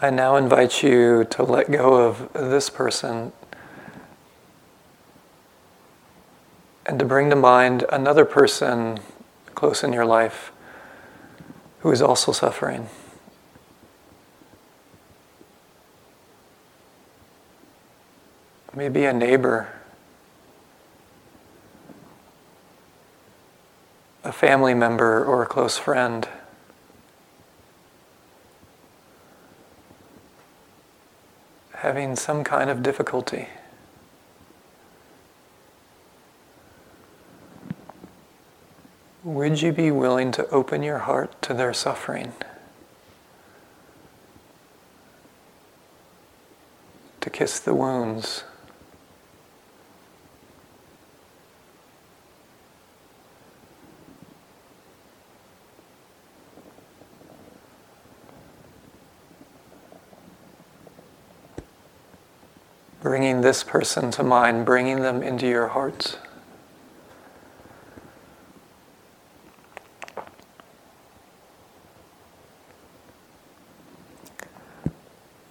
I 0.02 0.08
now 0.08 0.36
invite 0.36 0.82
you 0.82 1.24
to 1.24 1.42
let 1.42 1.70
go 1.70 2.06
of 2.06 2.32
this 2.32 2.70
person 2.70 3.32
and 6.86 6.98
to 6.98 7.04
bring 7.04 7.28
to 7.28 7.36
mind 7.36 7.84
another 7.92 8.24
person 8.24 9.00
close 9.54 9.84
in 9.84 9.92
your 9.92 10.06
life 10.06 10.52
who 11.80 11.90
is 11.90 12.00
also 12.00 12.32
suffering. 12.32 12.88
Maybe 18.74 19.04
a 19.04 19.12
neighbor, 19.12 19.68
a 24.24 24.32
family 24.32 24.72
member, 24.72 25.22
or 25.22 25.42
a 25.42 25.46
close 25.46 25.76
friend. 25.76 26.26
Having 31.81 32.16
some 32.16 32.45
kind 32.45 32.69
of 32.69 32.83
difficulty. 32.83 33.49
Would 39.25 39.62
you 39.62 39.73
be 39.73 39.90
willing 39.90 40.31
to 40.33 40.47
open 40.51 40.83
your 40.83 40.99
heart 40.99 41.40
to 41.40 41.55
their 41.55 41.73
suffering? 41.73 42.35
To 47.23 47.31
kiss 47.31 47.59
the 47.59 47.75
wounds? 47.75 48.45
Bringing 63.02 63.40
this 63.40 63.64
person 63.64 64.10
to 64.12 64.22
mind, 64.22 64.66
bringing 64.66 65.00
them 65.00 65.22
into 65.22 65.46
your 65.46 65.68
hearts. 65.68 66.18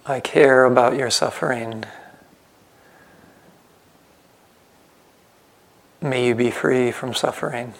I 0.06 0.20
care 0.20 0.64
about 0.64 0.96
your 0.96 1.10
suffering. 1.10 1.84
May 6.00 6.26
you 6.26 6.34
be 6.34 6.50
free 6.50 6.90
from 6.90 7.14
suffering. 7.14 7.74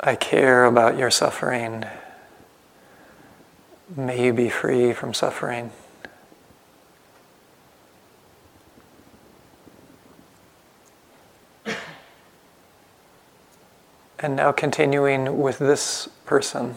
I 0.00 0.14
care 0.14 0.64
about 0.64 0.96
your 0.96 1.10
suffering. 1.10 1.84
May 3.96 4.26
you 4.26 4.32
be 4.32 4.48
free 4.48 4.92
from 4.92 5.12
suffering. 5.12 5.72
And 14.20 14.36
now 14.36 14.52
continuing 14.52 15.40
with 15.40 15.58
this 15.58 16.08
person, 16.26 16.76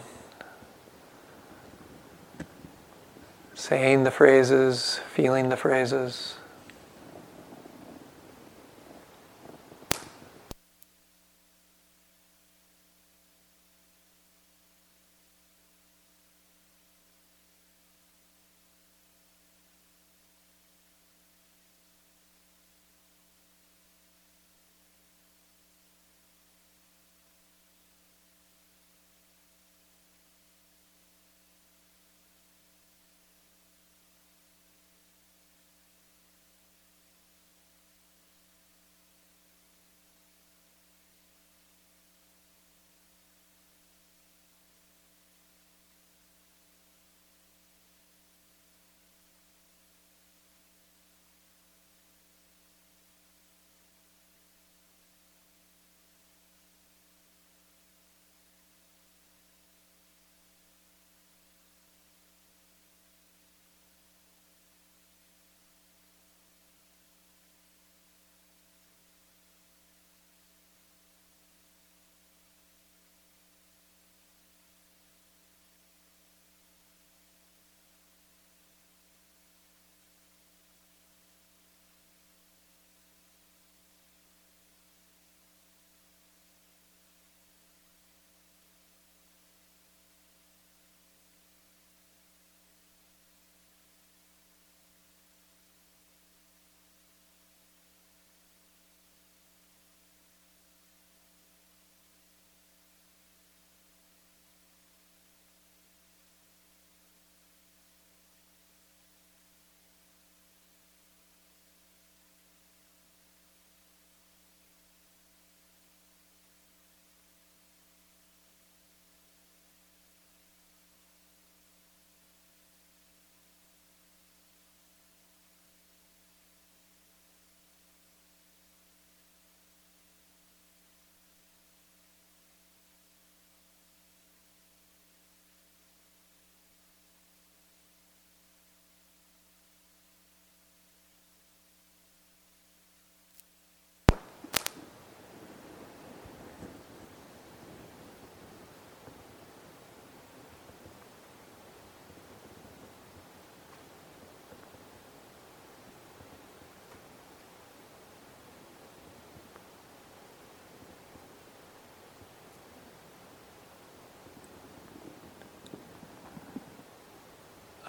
saying 3.54 4.04
the 4.04 4.10
phrases, 4.10 5.00
feeling 5.12 5.48
the 5.48 5.56
phrases. 5.56 6.36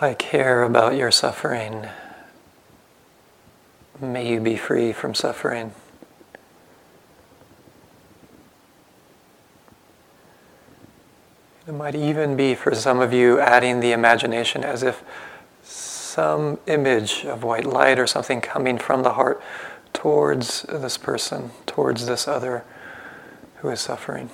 I 0.04 0.16
care 0.16 0.64
about 0.64 0.96
your 0.96 1.12
suffering. 1.12 1.88
May 4.02 4.28
you 4.28 4.42
be 4.42 4.58
free 4.58 4.92
from 4.92 5.16
suffering. 5.16 5.72
It 11.66 11.72
might 11.72 11.96
even 11.96 12.36
be 12.36 12.54
for 12.54 12.76
some 12.76 13.00
of 13.00 13.14
you 13.14 13.40
adding 13.40 13.80
the 13.80 13.94
imagination 13.94 14.66
as 14.66 14.84
if 14.84 15.02
some 15.64 16.60
image 16.68 17.24
of 17.24 17.46
white 17.46 17.64
light 17.64 17.98
or 17.98 18.06
something 18.06 18.42
coming 18.42 18.78
from 18.78 19.04
the 19.04 19.14
heart 19.14 19.42
towards 19.94 20.64
this 20.64 20.98
person, 20.98 21.52
towards 21.66 22.08
this 22.08 22.28
other 22.28 22.66
who 23.60 23.70
is 23.70 23.80
suffering. 23.80 24.30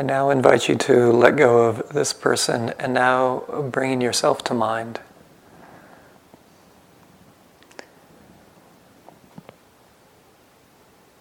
I 0.00 0.02
now 0.02 0.30
invite 0.30 0.66
you 0.66 0.76
to 0.76 1.12
let 1.12 1.36
go 1.36 1.64
of 1.64 1.90
this 1.90 2.14
person 2.14 2.72
and 2.78 2.94
now 2.94 3.40
bringing 3.70 4.00
yourself 4.00 4.42
to 4.44 4.54
mind. 4.54 4.98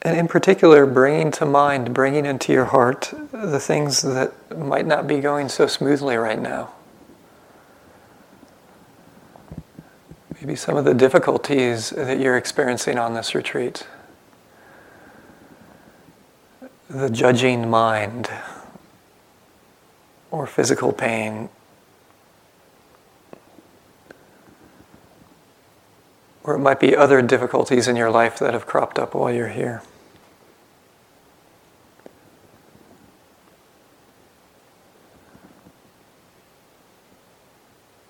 And 0.02 0.18
in 0.18 0.30
particular, 0.30 0.86
bringing 0.86 1.30
to 1.32 1.46
mind, 1.46 1.94
bringing 1.94 2.26
into 2.26 2.54
your 2.54 2.64
heart 2.64 3.14
the 3.34 3.60
things 3.60 4.02
that 4.02 4.58
might 4.58 4.86
not 4.86 5.08
be 5.08 5.20
going 5.20 5.50
so 5.50 5.68
smoothly 5.68 6.16
right 6.16 6.40
now. 6.40 6.72
Maybe 10.40 10.56
some 10.56 10.78
of 10.78 10.86
the 10.86 10.94
difficulties 10.94 11.90
that 11.90 12.18
you're 12.18 12.38
experiencing 12.38 12.98
on 12.98 13.14
this 13.14 13.36
retreat. 13.36 13.86
The 16.90 17.10
judging 17.10 17.70
mind 17.70 18.30
or 20.32 20.46
physical 20.46 20.92
pain, 20.92 21.50
or 26.44 26.56
it 26.56 26.60
might 26.60 26.80
be 26.80 26.96
other 26.96 27.22
difficulties 27.22 27.88
in 27.88 27.96
your 27.96 28.12
life 28.12 28.40
that 28.40 28.54
have 28.54 28.66
cropped 28.66 28.98
up 28.98 29.14
while 29.14 29.32
you're 29.32 29.50
here. 29.50 29.82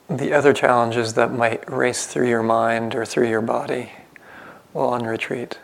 The 0.09 0.33
other 0.33 0.53
challenges 0.53 1.13
that 1.13 1.31
might 1.31 1.71
race 1.71 2.07
through 2.07 2.27
your 2.27 2.43
mind 2.43 2.95
or 2.95 3.05
through 3.05 3.29
your 3.29 3.41
body 3.41 3.91
while 4.73 4.89
on 4.89 5.03
retreat. 5.05 5.59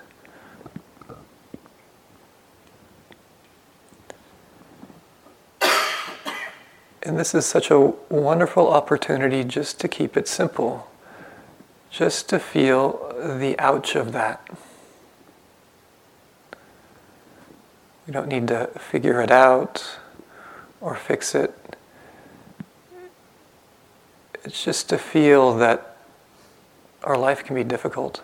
And 7.06 7.20
this 7.20 7.36
is 7.36 7.46
such 7.46 7.70
a 7.70 7.80
wonderful 8.10 8.68
opportunity 8.68 9.44
just 9.44 9.80
to 9.82 9.88
keep 9.88 10.18
it 10.18 10.28
simple, 10.28 10.90
just 11.92 12.28
to 12.30 12.40
feel 12.40 13.14
the 13.38 13.56
ouch 13.60 13.96
of 13.96 14.12
that. 14.14 14.42
We 18.08 18.14
don't 18.14 18.28
need 18.28 18.48
to 18.48 18.72
figure 18.80 19.22
it 19.22 19.30
out 19.30 20.00
or 20.82 20.96
fix 20.96 21.36
it. 21.36 21.54
It's 24.44 24.64
just 24.64 24.90
to 24.90 24.98
feel 24.98 25.56
that 25.58 25.98
our 27.04 27.18
life 27.18 27.44
can 27.44 27.56
be 27.56 27.64
difficult. 27.64 28.24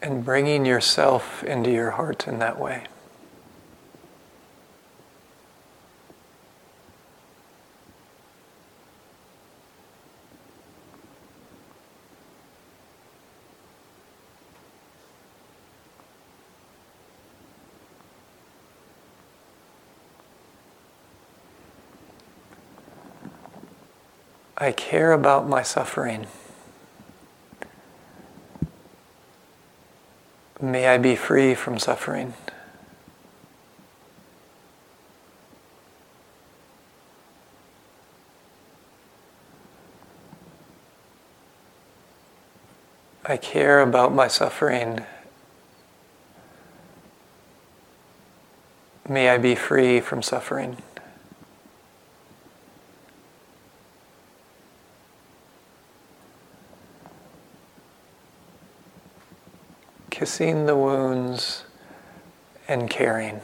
And 0.00 0.24
bringing 0.24 0.64
yourself 0.64 1.42
into 1.44 1.70
your 1.70 1.92
heart 1.92 2.28
in 2.28 2.38
that 2.38 2.58
way. 2.58 2.84
I 24.60 24.72
care 24.72 25.12
about 25.12 25.48
my 25.48 25.62
suffering. 25.62 26.26
May 30.60 30.88
I 30.88 30.98
be 30.98 31.14
free 31.14 31.54
from 31.54 31.78
suffering. 31.78 32.34
I 43.24 43.36
care 43.36 43.80
about 43.80 44.12
my 44.12 44.26
suffering. 44.26 45.04
May 49.08 49.28
I 49.28 49.38
be 49.38 49.54
free 49.54 50.00
from 50.00 50.22
suffering. 50.22 50.78
Kissing 60.18 60.66
the 60.66 60.74
wounds 60.74 61.62
and 62.66 62.90
caring. 62.90 63.40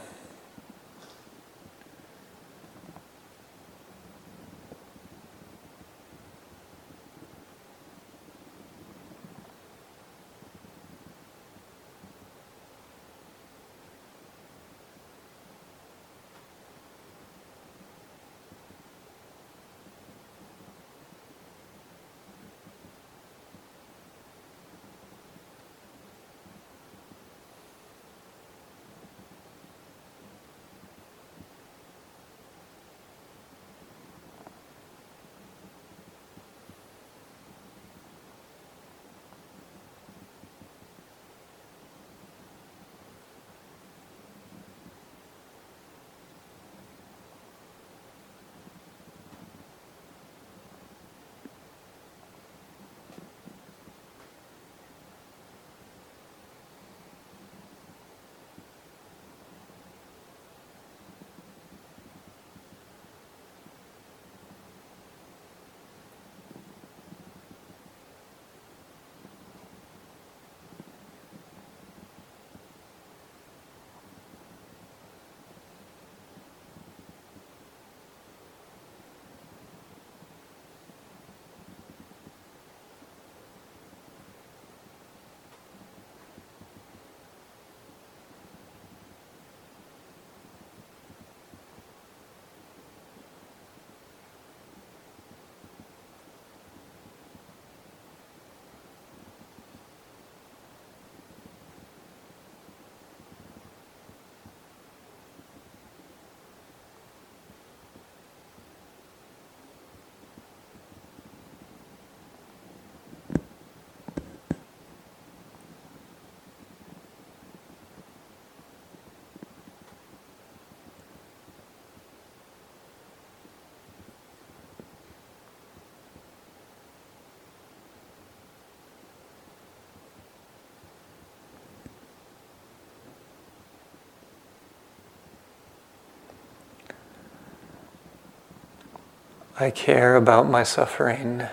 I 139.57 139.71
care 139.71 140.17
about 140.17 140.49
my 140.49 140.63
suffering. 140.63 141.43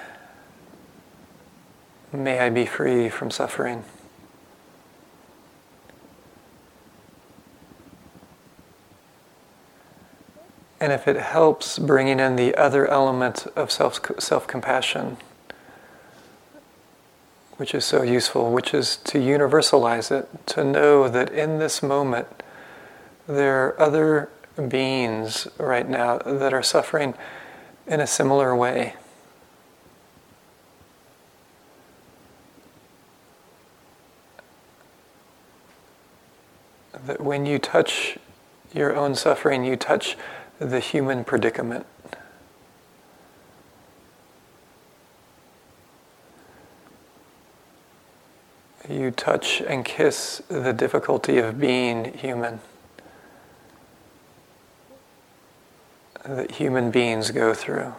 May 2.13 2.41
I 2.41 2.51
be 2.51 2.67
free 2.67 3.09
from 3.09 3.31
suffering. 3.31 3.85
And 10.81 10.91
if 10.91 11.07
it 11.07 11.15
helps 11.15 11.79
bringing 11.79 12.19
in 12.19 12.35
the 12.35 12.57
other 12.57 12.89
element 12.89 13.47
of 13.55 13.71
self 13.71 14.01
self 14.19 14.49
compassion, 14.49 15.17
which 17.57 17.73
is 17.73 17.85
so 17.85 18.03
useful, 18.03 18.51
which 18.51 18.75
is 18.75 18.97
to 18.97 19.19
universalize 19.19 20.11
it, 20.11 20.29
to 20.49 20.65
know 20.65 21.09
that 21.09 21.31
in 21.31 21.61
this 21.61 21.85
moment 21.85 22.27
there 23.29 23.65
are 23.65 23.81
other 23.81 24.29
beings 24.67 25.47
right 25.57 25.89
now 25.89 26.19
that 26.19 26.53
are 26.53 26.65
suffering 26.65 27.15
in 27.87 28.01
a 28.01 28.07
similar 28.07 28.55
way. 28.55 28.95
That 37.07 37.21
when 37.21 37.47
you 37.47 37.59
touch 37.59 38.19
your 38.73 38.95
own 38.95 39.15
suffering, 39.15 39.65
you 39.65 39.77
touch 39.77 40.17
the 40.59 40.79
human 40.79 41.25
predicament. 41.25 41.87
You 48.89 49.11
touch 49.11 49.61
and 49.61 49.85
kiss 49.85 50.43
the 50.49 50.73
difficulty 50.73 51.39
of 51.39 51.59
being 51.59 52.17
human. 52.17 52.61
That 56.25 56.53
human 56.53 56.91
beings 56.91 57.31
go 57.31 57.53
through. 57.55 57.95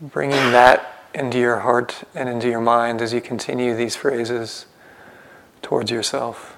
Bringing 0.00 0.52
that 0.52 0.92
into 1.14 1.38
your 1.38 1.60
heart 1.60 2.02
and 2.14 2.28
into 2.28 2.48
your 2.48 2.60
mind 2.60 3.00
as 3.00 3.12
you 3.12 3.20
continue 3.20 3.74
these 3.74 3.96
phrases 3.96 4.66
towards 5.62 5.90
yourself. 5.90 6.55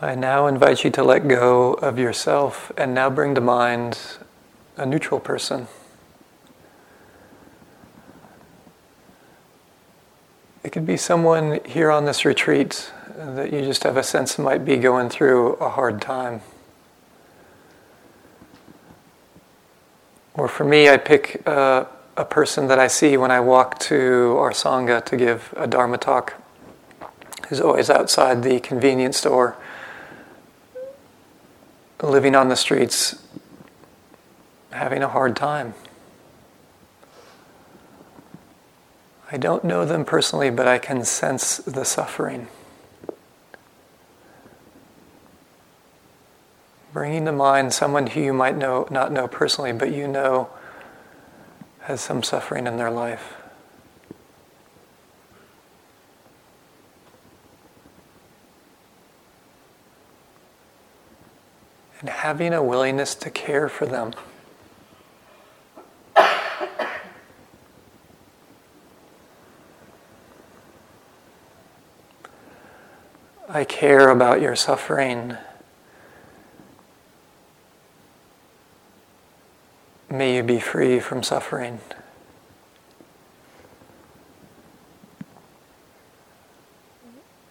I 0.00 0.14
now 0.14 0.46
invite 0.46 0.84
you 0.84 0.90
to 0.90 1.02
let 1.02 1.26
go 1.26 1.72
of 1.74 1.98
yourself 1.98 2.70
and 2.76 2.94
now 2.94 3.10
bring 3.10 3.34
to 3.34 3.40
mind 3.40 3.98
a 4.76 4.86
neutral 4.86 5.18
person. 5.18 5.66
It 10.62 10.70
could 10.70 10.86
be 10.86 10.96
someone 10.96 11.58
here 11.64 11.90
on 11.90 12.04
this 12.04 12.24
retreat 12.24 12.92
that 13.16 13.52
you 13.52 13.62
just 13.62 13.82
have 13.82 13.96
a 13.96 14.04
sense 14.04 14.38
might 14.38 14.64
be 14.64 14.76
going 14.76 15.08
through 15.08 15.54
a 15.54 15.68
hard 15.68 16.00
time. 16.00 16.42
Or 20.34 20.46
for 20.46 20.62
me, 20.62 20.88
I 20.88 20.96
pick 20.96 21.42
uh, 21.44 21.86
a 22.16 22.24
person 22.24 22.68
that 22.68 22.78
I 22.78 22.86
see 22.86 23.16
when 23.16 23.32
I 23.32 23.40
walk 23.40 23.80
to 23.80 24.36
our 24.38 24.52
Sangha 24.52 25.04
to 25.06 25.16
give 25.16 25.52
a 25.56 25.66
Dharma 25.66 25.98
talk, 25.98 26.34
who's 27.48 27.60
always 27.60 27.90
outside 27.90 28.44
the 28.44 28.60
convenience 28.60 29.16
store 29.16 29.56
living 32.02 32.34
on 32.34 32.48
the 32.48 32.56
streets, 32.56 33.22
having 34.70 35.02
a 35.02 35.08
hard 35.08 35.34
time. 35.34 35.74
I 39.30 39.36
don't 39.36 39.64
know 39.64 39.84
them 39.84 40.04
personally, 40.04 40.50
but 40.50 40.66
I 40.66 40.78
can 40.78 41.04
sense 41.04 41.58
the 41.58 41.84
suffering. 41.84 42.48
Bringing 46.92 47.26
to 47.26 47.32
mind 47.32 47.74
someone 47.74 48.06
who 48.06 48.20
you 48.20 48.32
might 48.32 48.56
know, 48.56 48.88
not 48.90 49.12
know 49.12 49.28
personally, 49.28 49.72
but 49.72 49.92
you 49.92 50.08
know 50.08 50.48
has 51.80 52.00
some 52.00 52.22
suffering 52.22 52.66
in 52.66 52.76
their 52.76 52.90
life. 52.90 53.34
And 62.00 62.08
having 62.08 62.52
a 62.52 62.62
willingness 62.62 63.14
to 63.16 63.30
care 63.30 63.68
for 63.68 63.86
them. 63.86 64.14
I 73.50 73.64
care 73.64 74.10
about 74.10 74.42
your 74.42 74.54
suffering. 74.54 75.36
May 80.10 80.36
you 80.36 80.42
be 80.42 80.60
free 80.60 81.00
from 81.00 81.22
suffering. 81.22 81.80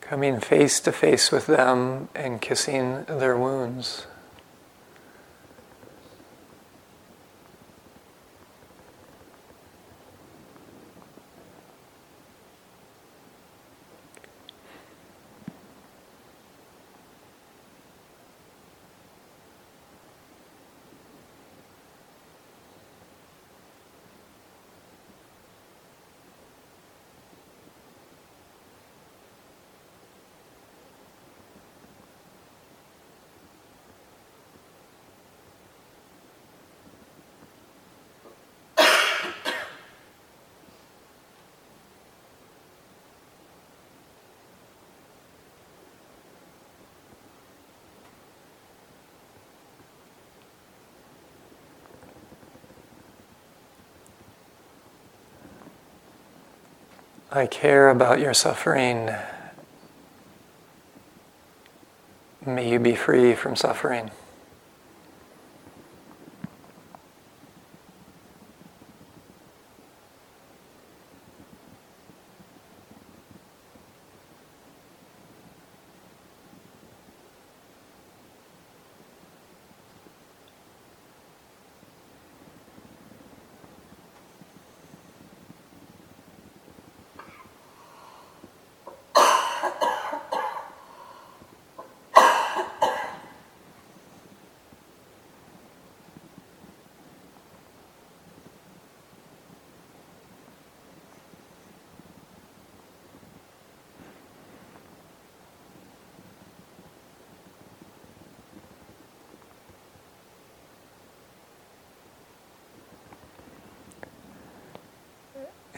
Coming 0.01 0.39
face 0.39 0.79
to 0.81 0.91
face 0.91 1.31
with 1.31 1.47
them 1.47 2.09
and 2.15 2.39
kissing 2.39 3.03
their 3.05 3.35
wounds. 3.35 4.07
I 57.29 57.45
care 57.45 57.89
about 57.89 58.19
your 58.19 58.33
suffering. 58.33 59.09
May 62.45 62.69
you 62.69 62.79
be 62.79 62.95
free 62.95 63.35
from 63.35 63.57
suffering. 63.57 64.11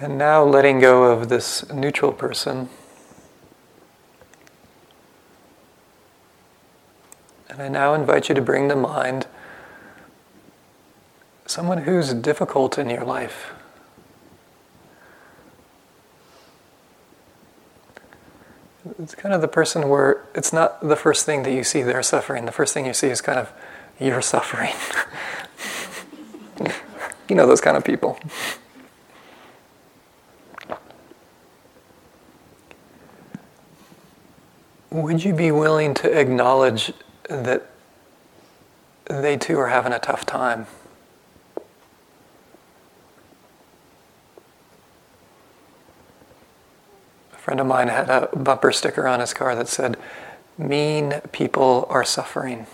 And 0.02 0.18
now 0.18 0.45
letting 0.45 0.80
go 0.80 1.12
of 1.12 1.28
this 1.28 1.70
neutral 1.74 2.14
person. 2.14 2.70
And 7.50 7.62
I 7.62 7.68
now 7.68 7.93
invite 7.93 8.30
you 8.30 8.36
to 8.36 8.41
bring 8.41 8.70
to 8.70 8.78
mind 8.78 9.28
someone 11.45 11.80
who's 11.80 12.14
difficult 12.14 12.78
in 12.78 12.89
your 12.89 13.04
life. 13.04 13.52
It's 19.00 19.16
kind 19.16 19.36
of 19.36 19.41
the 19.41 19.50
person 19.50 19.89
where 19.89 20.26
it's 20.34 20.54
not 20.54 20.80
the 20.82 20.95
first 20.95 21.26
thing 21.26 21.43
that 21.43 21.52
you 21.52 21.66
see 21.66 21.82
their 21.82 22.02
suffering. 22.04 22.45
The 22.45 22.54
first 22.54 22.74
thing 22.74 22.86
you 22.86 22.93
see 22.93 23.10
is 23.10 23.20
kind 23.20 23.38
of 23.38 23.52
your 24.00 24.22
suffering. 24.22 24.74
you 27.28 27.36
know 27.36 27.45
those 27.45 27.60
kind 27.60 27.76
of 27.76 27.84
people. 27.84 28.18
Would 35.10 35.26
you 35.26 35.34
be 35.34 35.49
willing 35.49 35.95
to 35.95 36.20
acknowledge 36.20 36.93
that 37.28 37.66
they 39.05 39.38
too 39.38 39.57
are 39.57 39.70
having 39.70 39.91
a 39.91 39.97
tough 39.97 40.24
time? 40.24 40.68
A 47.34 47.38
friend 47.38 47.60
of 47.60 47.66
mine 47.66 47.88
had 47.88 48.07
a 48.07 48.30
bumper 48.36 48.72
sticker 48.72 49.07
on 49.07 49.20
his 49.20 49.34
car 49.34 49.55
that 49.55 49.68
said, 49.68 49.97
Mean 50.60 51.22
people 51.32 51.88
are 51.89 52.05
suffering. 52.05 52.68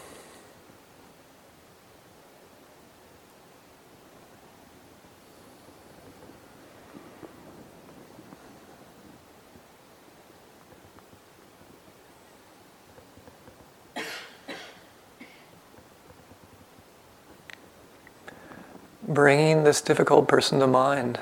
Bringing 19.07 19.63
this 19.63 19.81
difficult 19.81 20.27
person 20.27 20.59
to 20.59 20.67
mind. 20.67 21.19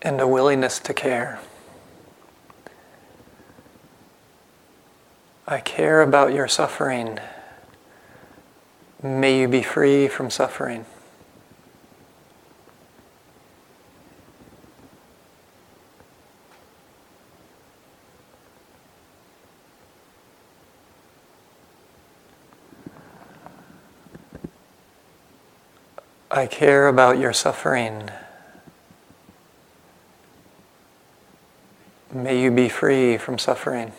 And 0.00 0.20
a 0.20 0.26
willingness 0.26 0.78
to 0.80 0.94
care. 0.94 1.40
I 5.46 5.60
care 5.60 6.02
about 6.02 6.32
your 6.32 6.48
suffering. 6.48 7.18
May 9.02 9.40
you 9.40 9.48
be 9.48 9.62
free 9.62 10.08
from 10.08 10.30
suffering. 10.30 10.86
I 26.42 26.48
care 26.48 26.88
about 26.88 27.18
your 27.18 27.32
suffering. 27.32 28.10
May 32.12 32.42
you 32.42 32.50
be 32.50 32.68
free 32.68 33.16
from 33.16 33.38
suffering. 33.38 33.92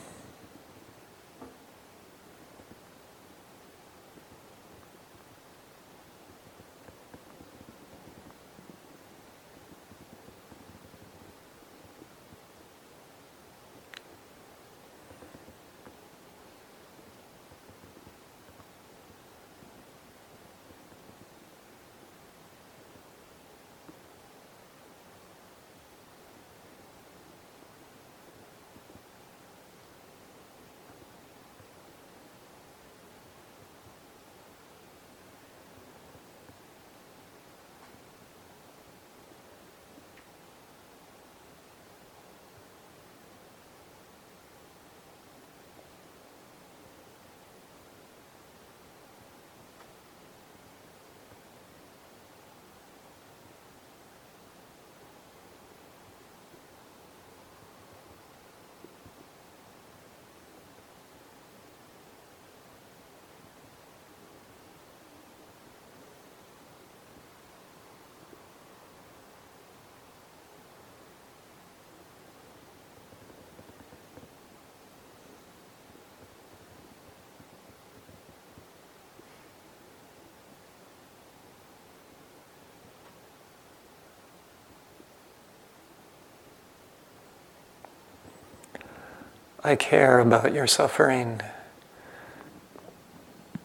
I 89.66 89.78
care 89.78 90.20
about 90.20 90.54
your 90.54 90.68
suffering. 90.68 91.42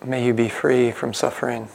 May 0.04 0.24
you 0.24 0.32
be 0.32 0.48
free 0.48 0.92
from 0.92 1.12
suffering. 1.12 1.68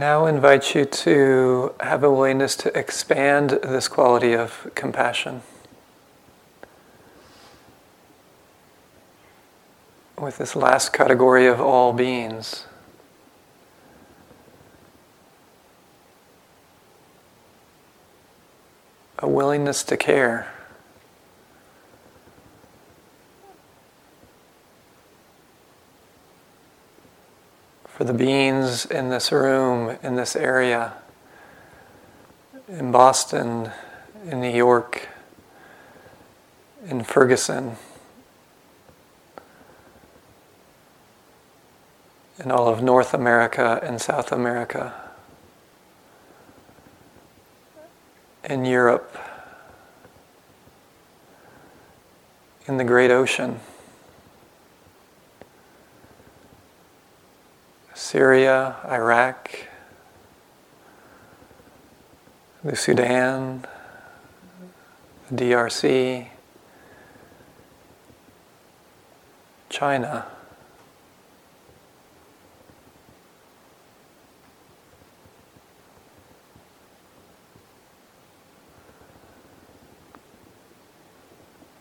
Now 0.00 0.24
invite 0.24 0.74
you 0.74 0.86
to 0.86 1.74
have 1.80 2.02
a 2.02 2.10
willingness 2.10 2.56
to 2.56 2.76
expand 2.76 3.50
this 3.50 3.86
quality 3.86 4.32
of 4.32 4.70
compassion 4.74 5.42
with 10.18 10.38
this 10.38 10.56
last 10.56 10.94
category 10.94 11.46
of 11.46 11.60
all 11.60 11.92
beings. 11.92 12.64
A 19.18 19.28
willingness 19.28 19.82
to 19.84 19.98
care. 19.98 20.50
for 28.00 28.04
the 28.04 28.14
beings 28.14 28.86
in 28.86 29.10
this 29.10 29.30
room, 29.30 29.94
in 30.02 30.16
this 30.16 30.34
area, 30.34 30.94
in 32.66 32.90
Boston, 32.90 33.70
in 34.24 34.40
New 34.40 34.48
York, 34.48 35.06
in 36.88 37.04
Ferguson, 37.04 37.76
in 42.42 42.50
all 42.50 42.68
of 42.68 42.82
North 42.82 43.12
America 43.12 43.78
and 43.82 44.00
South 44.00 44.32
America, 44.32 44.94
in 48.44 48.64
Europe, 48.64 49.14
in 52.66 52.78
the 52.78 52.84
great 52.84 53.10
ocean. 53.10 53.60
Syria, 58.10 58.74
Iraq, 58.90 59.68
the 62.64 62.74
Sudan, 62.74 63.64
the 65.30 65.36
DRC, 65.36 66.26
China. 69.68 70.26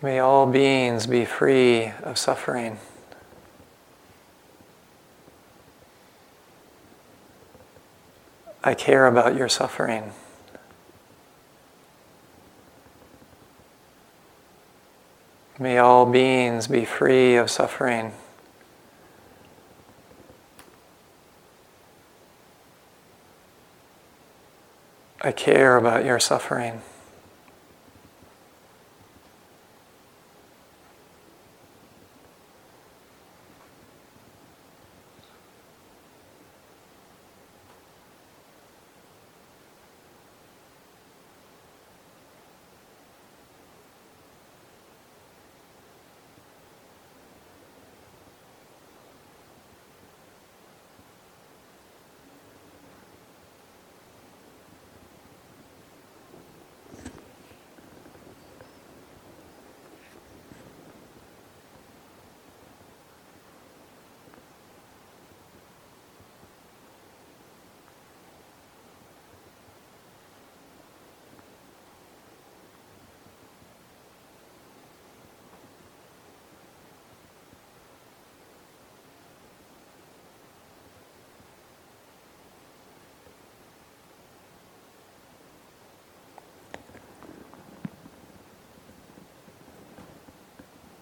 May 0.03 0.19
all 0.19 0.45
beings 0.45 1.07
be 1.07 1.25
free 1.25 1.91
of 2.03 2.19
suffering. 2.19 2.77
I 8.63 8.73
care 8.73 9.05
about 9.05 9.35
your 9.35 9.47
suffering. 9.47 10.11
May 15.57 15.77
all 15.77 16.05
beings 16.05 16.67
be 16.67 16.85
free 16.85 17.35
of 17.35 17.49
suffering. 17.49 18.13
I 25.21 25.33
care 25.33 25.75
about 25.75 26.05
your 26.05 26.19
suffering. 26.19 26.81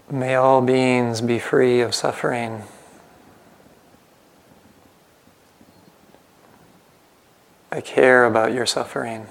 May 0.09 0.35
all 0.35 0.61
beings 0.61 1.19
be 1.19 1.37
free 1.37 1.81
of 1.81 1.93
suffering. 1.93 2.63
I 7.71 7.81
care 7.81 8.23
about 8.23 8.53
your 8.53 8.65
suffering. 8.65 9.27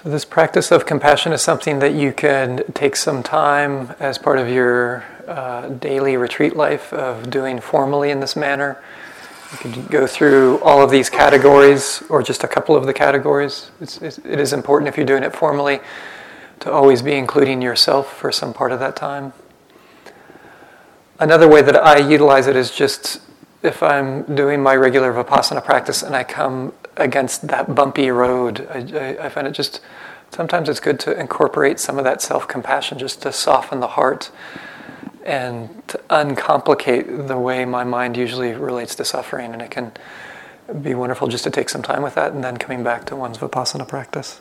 So, 0.00 0.10
this 0.10 0.24
practice 0.24 0.70
of 0.70 0.86
compassion 0.86 1.32
is 1.32 1.42
something 1.42 1.80
that 1.80 1.92
you 1.92 2.12
can 2.12 2.62
take 2.72 2.94
some 2.94 3.20
time 3.20 3.96
as 3.98 4.16
part 4.16 4.38
of 4.38 4.48
your 4.48 5.04
uh, 5.26 5.70
daily 5.70 6.16
retreat 6.16 6.54
life 6.54 6.92
of 6.92 7.30
doing 7.30 7.58
formally 7.58 8.12
in 8.12 8.20
this 8.20 8.36
manner. 8.36 8.80
You 9.50 9.58
could 9.58 9.88
go 9.90 10.06
through 10.06 10.60
all 10.60 10.84
of 10.84 10.92
these 10.92 11.10
categories 11.10 12.00
or 12.08 12.22
just 12.22 12.44
a 12.44 12.46
couple 12.46 12.76
of 12.76 12.86
the 12.86 12.94
categories. 12.94 13.72
It's, 13.80 14.00
it 14.00 14.38
is 14.38 14.52
important 14.52 14.86
if 14.86 14.96
you're 14.96 15.04
doing 15.04 15.24
it 15.24 15.34
formally 15.34 15.80
to 16.60 16.70
always 16.70 17.02
be 17.02 17.14
including 17.14 17.60
yourself 17.60 18.16
for 18.16 18.30
some 18.30 18.54
part 18.54 18.70
of 18.70 18.78
that 18.78 18.94
time. 18.94 19.32
Another 21.18 21.48
way 21.48 21.60
that 21.60 21.74
I 21.74 21.98
utilize 21.98 22.46
it 22.46 22.54
is 22.54 22.70
just 22.70 23.20
if 23.62 23.82
I'm 23.82 24.22
doing 24.34 24.62
my 24.62 24.76
regular 24.76 25.12
Vipassana 25.12 25.64
practice 25.64 26.02
and 26.02 26.14
I 26.14 26.24
come 26.24 26.72
against 26.96 27.48
that 27.48 27.74
bumpy 27.74 28.10
road, 28.10 28.66
I, 28.70 28.78
I, 28.78 29.26
I, 29.26 29.28
find 29.28 29.46
it 29.46 29.52
just 29.52 29.80
sometimes 30.30 30.68
it's 30.68 30.80
good 30.80 31.00
to 31.00 31.18
incorporate 31.18 31.80
some 31.80 31.98
of 31.98 32.04
that 32.04 32.22
self 32.22 32.46
compassion 32.46 32.98
just 32.98 33.22
to 33.22 33.32
soften 33.32 33.80
the 33.80 33.88
heart 33.88 34.30
and 35.24 35.86
to 35.88 36.00
uncomplicate 36.08 37.28
the 37.28 37.38
way 37.38 37.64
my 37.64 37.84
mind 37.84 38.16
usually 38.16 38.52
relates 38.52 38.94
to 38.94 39.04
suffering. 39.04 39.52
And 39.52 39.60
it 39.60 39.70
can 39.70 39.92
be 40.82 40.94
wonderful 40.94 41.28
just 41.28 41.44
to 41.44 41.50
take 41.50 41.68
some 41.68 41.82
time 41.82 42.02
with 42.02 42.14
that 42.14 42.32
and 42.32 42.42
then 42.42 42.56
coming 42.56 42.82
back 42.82 43.06
to 43.06 43.16
one's 43.16 43.38
Vipassana 43.38 43.86
practice. 43.86 44.40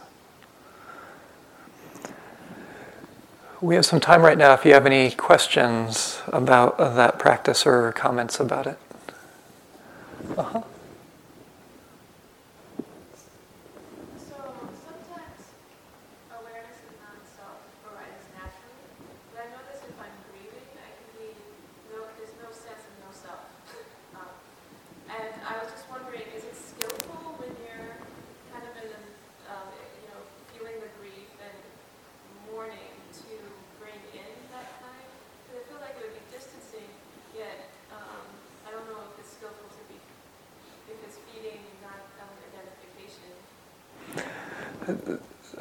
We 3.59 3.74
have 3.76 3.86
some 3.86 3.99
time 3.99 4.22
right 4.22 4.38
now 4.38 4.53
if 4.53 4.65
you 4.65 4.74
have 4.74 4.86
any 4.86 5.11
questions 5.11 6.22
about 6.28 6.78
that 6.78 7.18
practice 7.18 7.65
or 7.65 7.91
comments 7.93 8.39
about 8.39 8.68
it. 8.68 8.78
Uh-huh. 10.24 10.77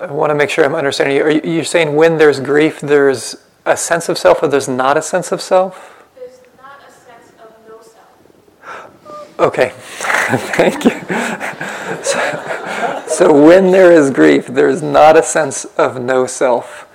I 0.06 0.12
want 0.12 0.30
to 0.30 0.34
make 0.34 0.50
sure 0.50 0.64
I'm 0.64 0.74
understanding 0.74 1.16
you. 1.16 1.22
Are 1.24 1.30
you 1.30 1.64
saying 1.64 1.96
when 1.96 2.16
there's 2.16 2.38
grief, 2.38 2.80
there's 2.80 3.36
a 3.64 3.76
sense 3.76 4.08
of 4.08 4.16
self 4.16 4.42
or 4.42 4.48
there's 4.48 4.68
not 4.68 4.96
a 4.96 5.02
sense 5.02 5.32
of 5.32 5.40
self? 5.42 6.06
There's 6.14 6.38
not 6.56 6.80
a 6.88 6.92
sense 6.92 7.32
of 7.42 7.52
no 7.68 7.80
self. 7.82 9.38
Okay, 9.40 9.72
thank 10.54 10.84
you. 10.84 10.92
So, 12.04 13.04
so 13.08 13.46
when 13.46 13.72
there 13.72 13.90
is 13.90 14.10
grief, 14.10 14.46
there's 14.46 14.80
not 14.82 15.16
a 15.16 15.22
sense 15.22 15.64
of 15.76 16.00
no 16.00 16.26
self, 16.26 16.86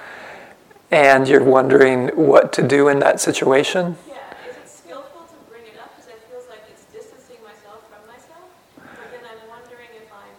and 0.90 1.28
you're 1.28 1.44
wondering 1.44 2.08
what 2.10 2.54
to 2.54 2.66
do 2.66 2.88
in 2.88 3.00
that 3.00 3.20
situation? 3.20 3.98
Yeah, 4.08 4.16
is 4.50 4.56
it 4.56 4.70
skillful 4.70 5.24
to 5.28 5.36
bring 5.50 5.64
it 5.64 5.80
up? 5.80 5.92
Because 5.98 6.12
it 6.12 6.20
feels 6.30 6.48
like 6.48 6.64
it's 6.70 6.86
distancing 6.94 7.44
myself 7.44 7.84
from 7.90 8.08
myself. 8.08 8.48
But 8.78 9.12
then 9.12 9.24
I'm 9.24 9.50
wondering 9.50 9.90
if 9.96 10.08
I'm, 10.12 10.36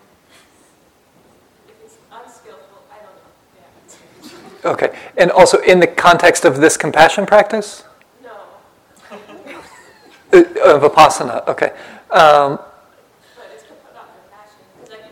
if 1.69 1.77
it's 1.85 1.97
unskillful. 2.13 2.85
I 2.89 2.97
don't 3.05 3.17
know. 3.17 3.33
Yeah. 3.57 4.52
Okay, 4.65 4.97
and 5.17 5.31
also 5.31 5.59
in 5.59 5.81
the 5.81 5.87
context 5.87 6.45
of 6.45 6.59
this 6.59 6.77
compassion 6.77 7.27
practice? 7.27 7.85
No. 8.23 8.31
Uh, 10.35 10.79
Vipassana, 10.79 11.47
okay. 11.47 11.73
Um, 12.11 12.57
But 12.57 13.51
it's 13.53 13.65
to 13.65 13.69
put 13.69 13.95
up 13.95 14.09
compassion. 14.25 14.57
Because 14.81 14.95
I 14.95 15.11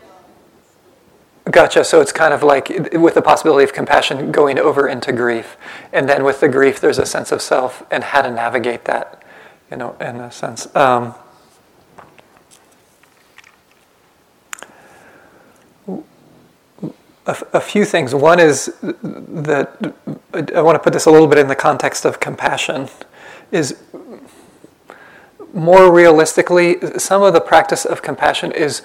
can, 1.45 1.51
Gotcha. 1.51 1.83
So 1.83 2.01
it's 2.01 2.11
kind 2.11 2.33
of 2.33 2.41
like 2.41 2.69
with 2.93 3.13
the 3.13 3.21
possibility 3.21 3.63
of 3.63 3.71
compassion 3.71 4.31
going 4.31 4.57
over 4.57 4.87
into 4.87 5.11
grief, 5.11 5.57
and 5.93 6.09
then 6.09 6.23
with 6.23 6.39
the 6.39 6.47
grief, 6.47 6.79
there's 6.79 6.97
a 6.97 7.05
sense 7.05 7.31
of 7.31 7.41
self 7.41 7.83
and 7.91 8.03
how 8.03 8.23
to 8.23 8.31
navigate 8.31 8.85
that, 8.85 9.23
you 9.69 9.77
know, 9.77 9.95
in 9.99 10.15
a 10.15 10.31
sense. 10.31 10.73
Um, 10.75 11.13
a, 17.25 17.61
few 17.61 17.85
things. 17.85 18.15
One 18.15 18.39
is 18.39 18.73
that 18.81 19.93
I 20.55 20.61
want 20.61 20.75
to 20.75 20.79
put 20.79 20.93
this 20.93 21.05
a 21.05 21.11
little 21.11 21.27
bit 21.27 21.37
in 21.37 21.47
the 21.47 21.55
context 21.55 22.05
of 22.05 22.19
compassion. 22.19 22.89
Is 23.51 23.81
more 25.53 25.91
realistically, 25.91 26.77
some 26.97 27.21
of 27.21 27.33
the 27.33 27.41
practice 27.41 27.85
of 27.85 28.01
compassion 28.01 28.51
is 28.51 28.81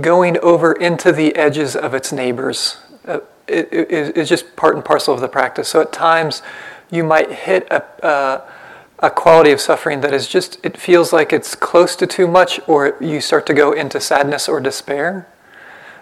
going 0.00 0.38
over 0.38 0.72
into 0.72 1.12
the 1.12 1.34
edges 1.36 1.76
of 1.76 1.94
its 1.94 2.12
neighbors. 2.12 2.78
Uh, 3.06 3.20
it, 3.46 3.72
it, 3.72 4.16
it's 4.16 4.28
just 4.28 4.56
part 4.56 4.74
and 4.74 4.84
parcel 4.84 5.14
of 5.14 5.20
the 5.20 5.28
practice. 5.28 5.68
So 5.68 5.80
at 5.80 5.92
times, 5.92 6.42
you 6.90 7.04
might 7.04 7.30
hit 7.30 7.66
a, 7.70 8.04
uh, 8.04 8.50
a 8.98 9.10
quality 9.10 9.52
of 9.52 9.60
suffering 9.60 10.00
that 10.00 10.12
is 10.12 10.28
just, 10.28 10.58
it 10.64 10.76
feels 10.76 11.12
like 11.12 11.32
it's 11.32 11.54
close 11.54 11.96
to 11.96 12.06
too 12.06 12.26
much, 12.26 12.60
or 12.66 12.96
you 13.00 13.20
start 13.20 13.46
to 13.46 13.54
go 13.54 13.72
into 13.72 14.00
sadness 14.00 14.48
or 14.48 14.60
despair. 14.60 15.28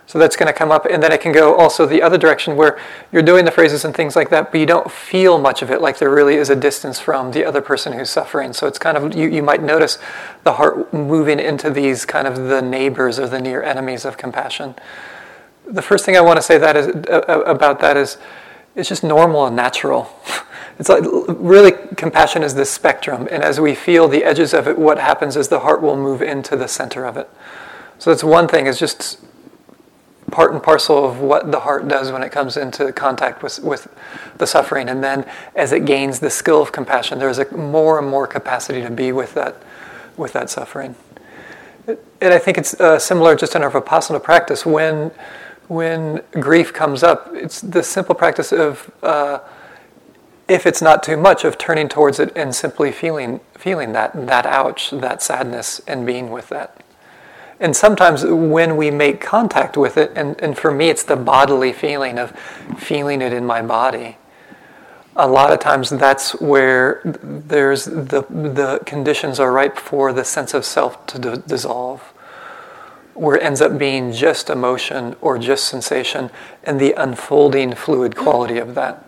So 0.06 0.20
that's 0.20 0.36
going 0.36 0.46
to 0.46 0.52
come 0.52 0.70
up, 0.70 0.86
and 0.86 1.02
then 1.02 1.10
it 1.10 1.20
can 1.20 1.32
go 1.32 1.56
also 1.56 1.84
the 1.84 2.00
other 2.00 2.16
direction 2.16 2.54
where 2.54 2.78
you're 3.10 3.22
doing 3.22 3.44
the 3.44 3.50
phrases 3.50 3.84
and 3.84 3.92
things 3.92 4.14
like 4.14 4.30
that, 4.30 4.52
but 4.52 4.60
you 4.60 4.66
don't 4.66 4.88
feel 4.88 5.36
much 5.36 5.62
of 5.62 5.70
it, 5.72 5.80
like 5.80 5.98
there 5.98 6.10
really 6.10 6.36
is 6.36 6.48
a 6.48 6.54
distance 6.54 7.00
from 7.00 7.32
the 7.32 7.44
other 7.44 7.60
person 7.60 7.92
who's 7.92 8.08
suffering. 8.08 8.52
So 8.52 8.68
it's 8.68 8.78
kind 8.78 8.96
of, 8.96 9.16
you, 9.16 9.28
you 9.28 9.42
might 9.42 9.62
notice 9.62 9.98
the 10.44 10.54
heart 10.54 10.94
moving 10.94 11.40
into 11.40 11.70
these 11.70 12.04
kind 12.04 12.28
of 12.28 12.36
the 12.36 12.62
neighbors 12.62 13.18
or 13.18 13.26
the 13.26 13.40
near 13.40 13.64
enemies 13.64 14.04
of 14.04 14.16
compassion. 14.16 14.76
The 15.66 15.82
first 15.82 16.04
thing 16.04 16.16
I 16.16 16.20
want 16.20 16.36
to 16.36 16.42
say 16.42 16.56
that 16.56 16.76
is 16.76 16.86
uh, 16.86 17.42
about 17.44 17.80
that 17.80 17.96
is 17.96 18.16
it's 18.76 18.88
just 18.88 19.02
normal 19.02 19.46
and 19.46 19.56
natural. 19.56 20.08
It's 20.78 20.90
like 20.90 21.04
really 21.06 21.72
compassion 21.96 22.42
is 22.42 22.54
this 22.54 22.70
spectrum, 22.70 23.26
and 23.30 23.42
as 23.42 23.58
we 23.58 23.74
feel 23.74 24.08
the 24.08 24.22
edges 24.24 24.52
of 24.52 24.68
it, 24.68 24.78
what 24.78 24.98
happens 24.98 25.34
is 25.34 25.48
the 25.48 25.60
heart 25.60 25.80
will 25.80 25.96
move 25.96 26.20
into 26.20 26.54
the 26.54 26.68
center 26.68 27.06
of 27.06 27.16
it. 27.16 27.30
So 27.98 28.10
that's 28.10 28.22
one 28.22 28.46
thing 28.46 28.66
is 28.66 28.78
just 28.78 29.18
part 30.30 30.52
and 30.52 30.62
parcel 30.62 31.04
of 31.04 31.20
what 31.20 31.52
the 31.52 31.60
heart 31.60 31.86
does 31.86 32.10
when 32.10 32.22
it 32.22 32.30
comes 32.30 32.56
into 32.56 32.92
contact 32.92 33.42
with, 33.42 33.60
with 33.60 33.88
the 34.38 34.46
suffering. 34.46 34.88
And 34.88 35.02
then 35.02 35.24
as 35.54 35.72
it 35.72 35.84
gains 35.84 36.20
the 36.20 36.30
skill 36.30 36.60
of 36.60 36.72
compassion, 36.72 37.18
there's 37.18 37.38
a 37.38 37.56
more 37.56 37.98
and 37.98 38.08
more 38.08 38.26
capacity 38.26 38.82
to 38.82 38.90
be 38.90 39.12
with 39.12 39.34
that, 39.34 39.56
with 40.16 40.32
that 40.32 40.50
suffering. 40.50 40.96
And 41.86 42.34
I 42.34 42.38
think 42.38 42.58
it's 42.58 42.78
uh, 42.80 42.98
similar 42.98 43.36
just 43.36 43.54
in 43.54 43.62
our 43.62 43.70
Vipassana 43.70 44.22
practice. 44.22 44.66
When, 44.66 45.12
when 45.68 46.22
grief 46.32 46.72
comes 46.72 47.02
up, 47.04 47.30
it's 47.32 47.60
the 47.60 47.82
simple 47.82 48.14
practice 48.14 48.52
of, 48.52 48.90
uh, 49.04 49.38
if 50.48 50.66
it's 50.66 50.82
not 50.82 51.04
too 51.04 51.16
much, 51.16 51.44
of 51.44 51.58
turning 51.58 51.88
towards 51.88 52.18
it 52.18 52.32
and 52.36 52.52
simply 52.52 52.90
feeling, 52.90 53.40
feeling 53.54 53.92
that, 53.92 54.26
that 54.26 54.46
ouch, 54.46 54.90
that 54.90 55.22
sadness, 55.22 55.80
and 55.86 56.04
being 56.04 56.30
with 56.30 56.48
that 56.48 56.82
and 57.58 57.74
sometimes 57.74 58.24
when 58.24 58.76
we 58.76 58.90
make 58.90 59.20
contact 59.20 59.76
with 59.76 59.96
it, 59.96 60.12
and, 60.14 60.40
and 60.40 60.56
for 60.56 60.70
me 60.70 60.88
it's 60.88 61.02
the 61.02 61.16
bodily 61.16 61.72
feeling 61.72 62.18
of 62.18 62.32
feeling 62.78 63.22
it 63.22 63.32
in 63.32 63.46
my 63.46 63.62
body, 63.62 64.18
a 65.16 65.26
lot 65.26 65.52
of 65.52 65.58
times 65.58 65.88
that's 65.90 66.38
where 66.40 67.00
there's 67.04 67.86
the, 67.86 68.26
the 68.28 68.80
conditions 68.84 69.40
are 69.40 69.50
ripe 69.50 69.78
for 69.78 70.12
the 70.12 70.24
sense 70.24 70.52
of 70.52 70.64
self 70.64 71.06
to 71.06 71.18
d- 71.18 71.42
dissolve, 71.46 72.02
where 73.14 73.36
it 73.36 73.42
ends 73.42 73.62
up 73.62 73.78
being 73.78 74.12
just 74.12 74.50
emotion 74.50 75.16
or 75.22 75.38
just 75.38 75.64
sensation 75.64 76.30
and 76.64 76.78
the 76.78 76.92
unfolding 76.92 77.74
fluid 77.74 78.14
quality 78.14 78.58
of 78.58 78.74
that. 78.74 79.06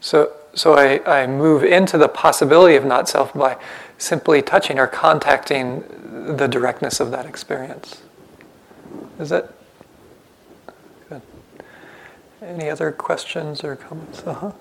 So, 0.00 0.32
so 0.58 0.74
I, 0.74 1.22
I 1.22 1.26
move 1.26 1.62
into 1.64 1.96
the 1.98 2.08
possibility 2.08 2.76
of 2.76 2.84
not 2.84 3.08
self 3.08 3.32
by 3.34 3.56
simply 3.96 4.42
touching 4.42 4.78
or 4.78 4.86
contacting 4.86 5.84
the 6.36 6.46
directness 6.46 7.00
of 7.00 7.10
that 7.10 7.26
experience. 7.26 8.02
Is 9.18 9.30
that 9.30 9.52
good? 11.08 11.22
Any 12.42 12.70
other 12.70 12.92
questions 12.92 13.64
or 13.64 13.76
comments? 13.76 14.22
Uh-huh. 14.22 14.46
Um, 14.46 14.52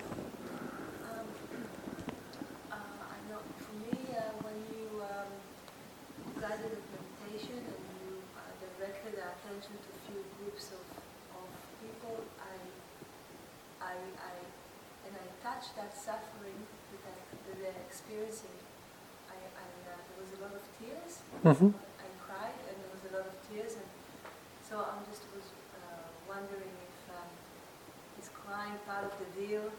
uh, 2.71 2.75
I 2.75 3.17
know 3.29 3.39
for 3.61 3.73
me, 3.85 3.93
uh, 4.17 4.21
when 4.41 4.57
you 4.73 5.01
um, 5.05 5.29
guided 6.41 6.73
a 6.73 6.81
meditation 6.89 7.61
and 7.61 7.81
you 8.01 8.17
uh, 8.33 8.41
directed 8.79 9.13
the 9.13 9.25
attention 9.29 9.77
to 9.77 9.89
a 9.93 9.99
few 10.09 10.21
groups 10.41 10.73
of, 10.73 10.81
of 11.37 11.47
people, 11.85 12.17
I, 12.41 12.57
I, 13.85 13.93
I, 13.93 14.33
and 15.05 15.13
I 15.13 15.25
touched 15.45 15.77
that 15.77 15.93
suffering 15.93 16.57
that, 16.97 17.01
I, 17.05 17.13
that 17.45 17.55
they're 17.61 17.81
experiencing. 17.85 18.57
I, 19.29 19.37
I, 19.37 19.65
uh, 19.85 20.01
there 20.01 20.17
was 20.17 20.33
a 20.33 20.41
lot 20.41 20.53
of 20.57 20.65
tears. 20.81 21.21
Mm-hmm. 21.45 21.69
I 21.69 22.07
cried, 22.25 22.57
and 22.65 22.75
there 22.81 22.89
was 22.89 23.03
a 23.05 23.11
lot 23.13 23.25
of 23.29 23.35
tears, 23.45 23.77
and 23.77 23.89
so 24.65 24.81
I'm 24.81 25.05
just 25.05 25.21
was 25.37 25.53
uh, 25.77 26.09
wondering 26.25 26.73
if 26.81 26.97
um, 27.13 27.29
is 28.17 28.33
crying 28.33 28.73
part 28.89 29.05
of 29.05 29.13
the 29.21 29.29
deal, 29.37 29.69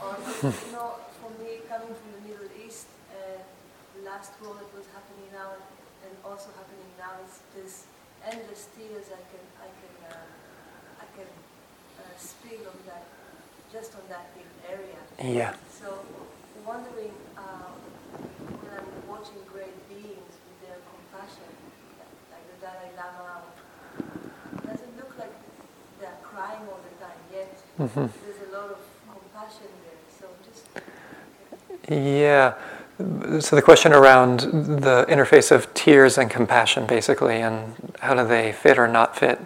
or 0.00 0.16
you 0.16 0.72
know, 0.72 0.96
for 1.20 1.28
me 1.36 1.60
coming 1.68 1.92
from 1.92 2.08
the 2.16 2.22
Middle 2.24 2.48
East, 2.64 2.88
uh, 3.12 3.44
the 3.92 4.02
last 4.08 4.32
war 4.40 4.56
that 4.56 4.72
was 4.72 4.88
happening 4.96 5.28
now 5.36 5.52
and, 5.52 5.64
and 6.08 6.14
also 6.24 6.48
happening 6.56 6.88
now 6.96 7.12
is 7.28 7.44
this 7.52 7.84
endless 8.24 8.72
tears. 8.72 9.12
I 9.12 9.20
can 9.28 9.44
I 9.60 9.68
can 9.68 9.94
uh, 10.08 11.04
I 11.04 11.06
can 11.12 11.28
uh, 12.00 12.16
speak 12.16 12.64
on 12.64 12.78
that 12.88 13.04
just 13.68 13.92
on 14.00 14.04
that 14.08 14.32
big 14.32 14.48
area. 14.64 15.00
Yeah. 15.20 15.60
So 15.68 16.00
wondering 16.64 17.12
um, 17.36 17.76
when 18.64 18.72
I'm 18.80 18.90
watching 19.08 19.36
great 19.52 19.76
beings 19.88 20.21
with 21.30 21.56
their 21.98 22.08
like 22.32 22.44
the 22.50 22.56
Dalai 22.66 22.90
Lama, 22.96 23.42
doesn't 24.66 24.96
look 24.96 25.12
like 25.18 25.32
they're 26.00 26.18
crying 26.22 26.60
all 26.70 26.80
the 26.82 26.94
time 27.04 27.20
yet. 27.32 27.50
Mhm. 27.78 28.10
There's 28.24 28.48
a 28.48 28.56
lot 28.56 28.70
of 28.70 28.78
compassion 29.10 29.68
there. 29.84 30.00
So 30.18 30.26
just 30.46 30.64
Yeah. 31.88 32.54
So 33.40 33.56
the 33.56 33.62
question 33.62 33.92
around 33.92 34.40
the 34.40 35.04
interface 35.08 35.50
of 35.50 35.72
tears 35.74 36.18
and 36.18 36.30
compassion, 36.30 36.86
basically, 36.86 37.40
and 37.40 37.74
how 38.00 38.14
do 38.14 38.24
they 38.26 38.52
fit 38.52 38.78
or 38.78 38.86
not 38.86 39.16
fit? 39.16 39.40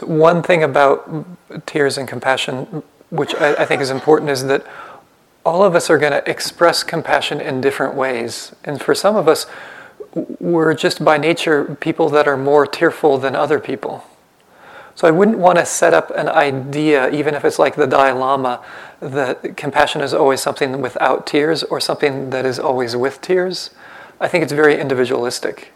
One 0.00 0.42
thing 0.42 0.62
about 0.62 1.26
tears 1.66 1.96
and 1.98 2.08
compassion, 2.08 2.82
which 3.10 3.34
I, 3.36 3.54
I 3.54 3.64
think 3.66 3.82
is 3.82 3.90
important, 3.90 4.30
is 4.30 4.46
that 4.46 4.64
all 5.44 5.64
of 5.64 5.74
us 5.74 5.90
are 5.90 5.98
going 5.98 6.12
to 6.12 6.28
express 6.30 6.82
compassion 6.82 7.40
in 7.40 7.60
different 7.60 7.94
ways. 7.94 8.54
And 8.64 8.80
for 8.80 8.94
some 8.94 9.16
of 9.16 9.28
us, 9.28 9.46
we're 10.14 10.74
just 10.74 11.04
by 11.04 11.18
nature 11.18 11.76
people 11.80 12.08
that 12.10 12.28
are 12.28 12.36
more 12.36 12.66
tearful 12.66 13.18
than 13.18 13.34
other 13.34 13.58
people. 13.58 14.04
So 14.94 15.08
I 15.08 15.10
wouldn't 15.10 15.38
want 15.38 15.58
to 15.58 15.64
set 15.64 15.94
up 15.94 16.10
an 16.14 16.28
idea, 16.28 17.10
even 17.10 17.34
if 17.34 17.44
it's 17.44 17.58
like 17.58 17.76
the 17.76 17.86
Dalai 17.86 18.12
Lama, 18.12 18.62
that 19.00 19.56
compassion 19.56 20.02
is 20.02 20.12
always 20.12 20.42
something 20.42 20.82
without 20.82 21.26
tears 21.26 21.62
or 21.64 21.80
something 21.80 22.30
that 22.30 22.44
is 22.44 22.58
always 22.58 22.94
with 22.94 23.20
tears. 23.20 23.70
I 24.20 24.28
think 24.28 24.44
it's 24.44 24.52
very 24.52 24.78
individualistic. 24.78 25.72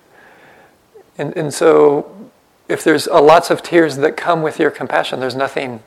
And, 1.16 1.34
and 1.36 1.52
so 1.52 2.30
if 2.68 2.84
there's 2.84 3.06
lots 3.06 3.50
of 3.50 3.62
tears 3.62 3.96
that 3.96 4.16
come 4.16 4.42
with 4.42 4.58
your 4.58 4.70
compassion, 4.70 5.18
there's 5.18 5.34
nothing 5.34 5.82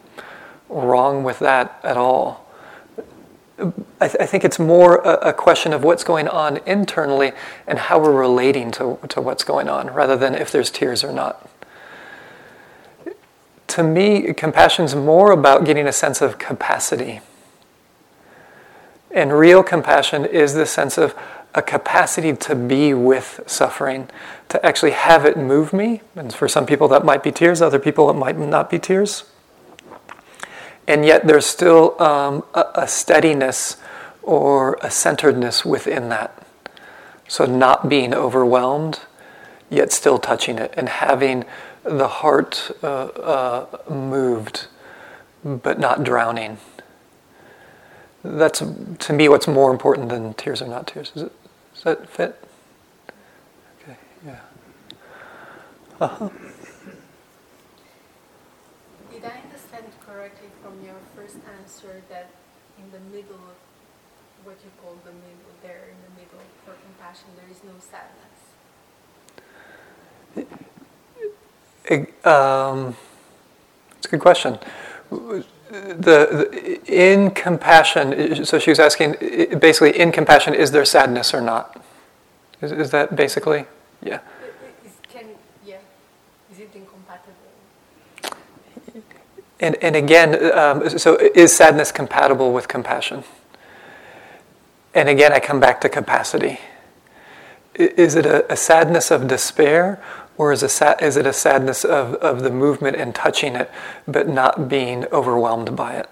wrong 0.67 1.23
with 1.23 1.39
that 1.39 1.79
at 1.83 1.97
all. 1.97 2.45
I, 3.99 4.07
th- 4.07 4.17
I 4.19 4.25
think 4.25 4.45
it's 4.45 4.59
more 4.59 4.97
a, 4.97 5.29
a, 5.29 5.33
question 5.33 5.73
of 5.73 5.83
what's 5.83 6.03
going 6.03 6.27
on 6.27 6.57
internally 6.65 7.33
and 7.67 7.77
how 7.77 7.99
we're 7.99 8.17
relating 8.17 8.71
to, 8.71 8.99
to 9.09 9.21
what's 9.21 9.43
going 9.43 9.67
on 9.67 9.87
rather 9.93 10.15
than 10.15 10.35
if 10.35 10.51
there's 10.51 10.71
tears 10.71 11.03
or 11.03 11.11
not. 11.11 11.49
To 13.67 13.83
me, 13.83 14.33
compassion 14.33 14.85
is 14.85 14.95
more 14.95 15.31
about 15.31 15.65
getting 15.65 15.87
a 15.87 15.91
sense 15.91 16.21
of 16.21 16.39
capacity. 16.39 17.21
And 19.11 19.33
real 19.33 19.63
compassion 19.63 20.25
is 20.25 20.53
the 20.53 20.65
sense 20.65 20.97
of 20.97 21.15
a 21.55 21.61
capacity 21.61 22.33
to 22.35 22.55
be 22.55 22.93
with 22.93 23.41
suffering, 23.47 24.07
to 24.49 24.63
actually 24.65 24.91
have 24.91 25.25
it 25.25 25.37
move 25.37 25.73
me. 25.73 26.01
And 26.15 26.33
for 26.33 26.47
some 26.47 26.65
people, 26.65 26.87
that 26.89 27.03
might 27.03 27.23
be 27.23 27.31
tears, 27.31 27.61
other 27.61 27.79
people, 27.79 28.09
it 28.09 28.13
might 28.13 28.37
not 28.37 28.69
be 28.69 28.79
tears. 28.79 29.25
And 30.89 31.05
yet, 31.05 31.27
there's 31.27 31.45
still 31.45 32.01
um, 32.01 32.43
a, 32.55 32.65
a 32.73 32.87
steadiness 32.87 33.77
or 34.23 34.79
a 34.81 34.89
centeredness 34.89 35.63
within 35.63 36.09
that. 36.09 36.45
So, 37.27 37.45
not 37.45 37.87
being 37.87 38.11
overwhelmed, 38.11 38.99
yet 39.69 39.91
still 39.91 40.17
touching 40.17 40.57
it, 40.57 40.73
and 40.75 40.89
having 40.89 41.45
the 41.83 42.07
heart 42.07 42.71
uh, 42.81 42.87
uh, 43.05 43.65
moved, 43.87 44.65
but 45.43 45.79
not 45.79 46.03
drowning. 46.03 46.57
That's, 48.23 48.59
to 48.59 49.13
me, 49.13 49.29
what's 49.29 49.47
more 49.47 49.71
important 49.71 50.09
than 50.09 50.33
tears 50.33 50.61
or 50.61 50.67
not 50.67 50.87
tears. 50.87 51.11
Is 51.15 51.21
it, 51.23 51.31
does 51.73 51.83
that 51.83 52.09
fit? 52.09 52.43
Okay, 53.83 53.97
yeah. 54.25 54.39
Uh-huh. 56.01 56.29
Did 59.11 59.23
I 59.23 59.39
understand 59.43 59.85
correctly 60.05 60.49
from 60.63 60.83
your 60.83 60.95
first 61.15 61.37
answer 61.59 62.01
that 62.09 62.29
in 62.77 62.91
the 62.91 62.99
middle 63.15 63.35
of 63.35 63.57
what 64.43 64.57
you 64.63 64.71
call 64.81 64.95
the 65.05 65.11
middle, 65.11 65.51
there 65.61 65.91
in 65.91 65.99
the 66.07 66.13
middle 66.19 66.43
for 66.65 66.75
compassion, 67.09 67.29
there 67.35 67.49
is 67.51 67.63
no 67.63 67.73
sadness? 67.79 68.37
Um, 72.25 72.95
it's 73.97 74.05
a 74.05 74.09
good 74.09 74.19
question 74.19 74.59
the, 75.69 76.49
the, 76.51 76.81
in 76.87 77.31
compassion, 77.31 78.43
so 78.45 78.59
she 78.59 78.71
was 78.71 78.79
asking 78.79 79.15
basically, 79.59 79.97
in 79.99 80.11
compassion, 80.11 80.53
is 80.53 80.71
there 80.71 80.85
sadness 80.85 81.33
or 81.33 81.41
not? 81.41 81.83
Is, 82.61 82.71
is 82.71 82.91
that 82.91 83.15
basically? 83.15 83.65
Yeah. 84.01 84.19
Is, 84.83 84.91
can, 85.07 85.25
yeah. 85.65 85.77
Is 86.51 86.59
it 86.59 86.69
incompatible? 86.73 87.35
And, 89.59 89.75
and 89.81 89.95
again, 89.95 90.57
um, 90.57 90.89
so 90.89 91.17
is 91.17 91.55
sadness 91.55 91.91
compatible 91.91 92.51
with 92.51 92.67
compassion? 92.67 93.23
And 94.95 95.07
again, 95.07 95.31
I 95.33 95.39
come 95.39 95.59
back 95.59 95.81
to 95.81 95.89
capacity. 95.89 96.59
Is 97.79 98.15
it 98.15 98.25
a, 98.25 98.51
a 98.51 98.57
sadness 98.57 99.09
of 99.09 99.27
despair 99.27 100.03
or 100.37 100.51
is, 100.51 100.63
a 100.63 101.03
is 101.03 101.17
it 101.17 101.25
a 101.25 101.33
sadness 101.33 101.83
of, 101.83 102.15
of 102.15 102.43
the 102.43 102.49
movement 102.49 102.95
and 102.95 103.13
touching 103.15 103.55
it, 103.55 103.71
but 104.07 104.27
not 104.27 104.69
being 104.69 105.05
overwhelmed 105.07 105.75
by 105.75 105.95
it? 105.95 106.09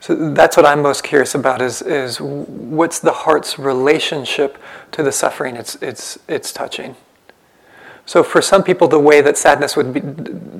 So 0.00 0.32
that's 0.32 0.56
what 0.56 0.64
I'm 0.64 0.80
most 0.80 1.02
curious 1.02 1.34
about 1.34 1.60
is, 1.60 1.82
is 1.82 2.20
what's 2.20 2.98
the 3.00 3.12
heart's 3.12 3.58
relationship 3.58 4.56
to 4.92 5.02
the 5.02 5.12
suffering 5.12 5.56
it's, 5.56 5.74
it's, 5.82 6.18
it's 6.28 6.52
touching? 6.52 6.94
So 8.06 8.22
for 8.22 8.40
some 8.40 8.62
people, 8.62 8.88
the 8.88 8.98
way 8.98 9.20
that 9.20 9.36
sadness 9.36 9.76
would 9.76 9.92
be 9.92 10.00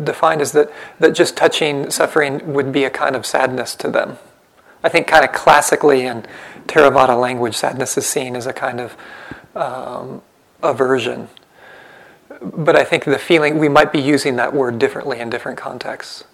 defined 0.05 0.43
is 0.43 0.53
that, 0.53 0.70
that 0.99 1.14
just 1.14 1.34
touching 1.34 1.91
suffering 1.91 2.53
would 2.53 2.72
be 2.72 2.84
a 2.84 2.91
kind 2.91 3.16
of 3.16 3.24
sadness 3.24 3.74
to 3.76 3.89
them. 3.89 4.18
I 4.82 4.91
think 4.91 5.07
kind 5.07 5.24
of 5.24 5.32
classically 5.32 6.03
in 6.03 6.26
Theravada 6.69 7.19
language, 7.21 7.57
sadness 7.57 7.99
is 7.99 8.07
seen 8.07 8.37
as 8.37 8.47
a 8.47 8.53
kind 8.53 8.81
of 8.81 8.97
um, 9.57 10.23
aversion. 10.62 11.29
But 12.41 12.77
I 12.77 12.85
think 12.85 13.05
the 13.05 13.19
feeling, 13.19 13.59
we 13.59 13.69
might 13.69 13.93
be 13.93 14.01
using 14.01 14.37
that 14.37 14.55
word 14.55 14.79
differently 14.79 15.19
in 15.19 15.31
different 15.31 15.59
contexts. 15.59 16.25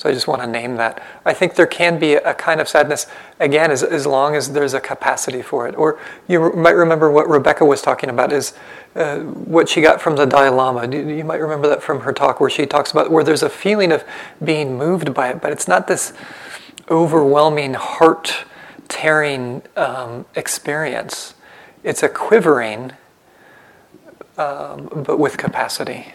So 0.00 0.08
I 0.08 0.14
just 0.14 0.26
want 0.26 0.40
to 0.40 0.46
name 0.46 0.76
that. 0.76 1.02
I 1.26 1.34
think 1.34 1.56
there 1.56 1.66
can 1.66 1.98
be 1.98 2.14
a 2.14 2.32
kind 2.32 2.58
of 2.58 2.70
sadness, 2.70 3.06
again, 3.38 3.70
as, 3.70 3.82
as 3.82 4.06
long 4.06 4.34
as 4.34 4.52
there's 4.52 4.72
a 4.72 4.80
capacity 4.80 5.42
for 5.42 5.68
it. 5.68 5.76
Or 5.76 5.98
you 6.26 6.40
re- 6.40 6.56
might 6.56 6.70
remember 6.70 7.10
what 7.10 7.28
Rebecca 7.28 7.66
was 7.66 7.82
talking 7.82 8.08
about 8.08 8.32
is 8.32 8.54
uh, 8.96 9.18
what 9.18 9.68
she 9.68 9.82
got 9.82 10.00
from 10.00 10.16
the 10.16 10.24
Dalai 10.24 10.48
Lama. 10.48 10.88
You 10.90 11.22
might 11.22 11.42
remember 11.42 11.68
that 11.68 11.82
from 11.82 12.00
her 12.00 12.14
talk 12.14 12.40
where 12.40 12.48
she 12.48 12.64
talks 12.64 12.90
about 12.90 13.10
where 13.10 13.22
there's 13.22 13.42
a 13.42 13.50
feeling 13.50 13.92
of 13.92 14.02
being 14.42 14.78
moved 14.78 15.12
by 15.12 15.28
it, 15.28 15.42
but 15.42 15.52
it's 15.52 15.68
not 15.68 15.86
this 15.86 16.14
overwhelming, 16.88 17.74
heart 17.74 18.46
tearing 18.90 19.62
um, 19.76 20.26
experience. 20.34 21.34
It's 21.82 22.02
a 22.02 22.08
quivering 22.08 22.92
um, 24.36 24.88
but 25.06 25.18
with 25.18 25.36
capacity. 25.36 26.14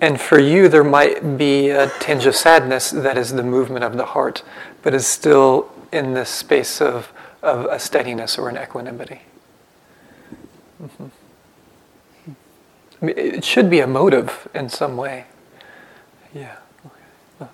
And 0.00 0.20
for 0.20 0.38
you, 0.38 0.68
there 0.68 0.84
might 0.84 1.38
be 1.38 1.70
a 1.70 1.90
tinge 2.00 2.26
of 2.26 2.34
sadness 2.34 2.90
that 2.90 3.16
is 3.16 3.32
the 3.32 3.42
movement 3.42 3.84
of 3.84 3.96
the 3.96 4.04
heart, 4.04 4.42
but 4.82 4.92
is 4.92 5.06
still 5.06 5.70
in 5.92 6.14
this 6.14 6.28
space 6.28 6.80
of, 6.80 7.12
of 7.42 7.66
a 7.66 7.78
steadiness 7.78 8.36
or 8.36 8.48
an 8.48 8.58
equanimity. 8.58 9.22
Mm-hmm. 10.82 11.06
I 13.00 13.04
mean, 13.04 13.18
it 13.18 13.44
should 13.44 13.70
be 13.70 13.80
a 13.80 13.86
motive 13.86 14.48
in 14.54 14.68
some 14.68 14.96
way. 14.96 15.26
Yeah. 16.34 16.56
Okay. 16.84 16.94
Uh-huh. 17.40 17.48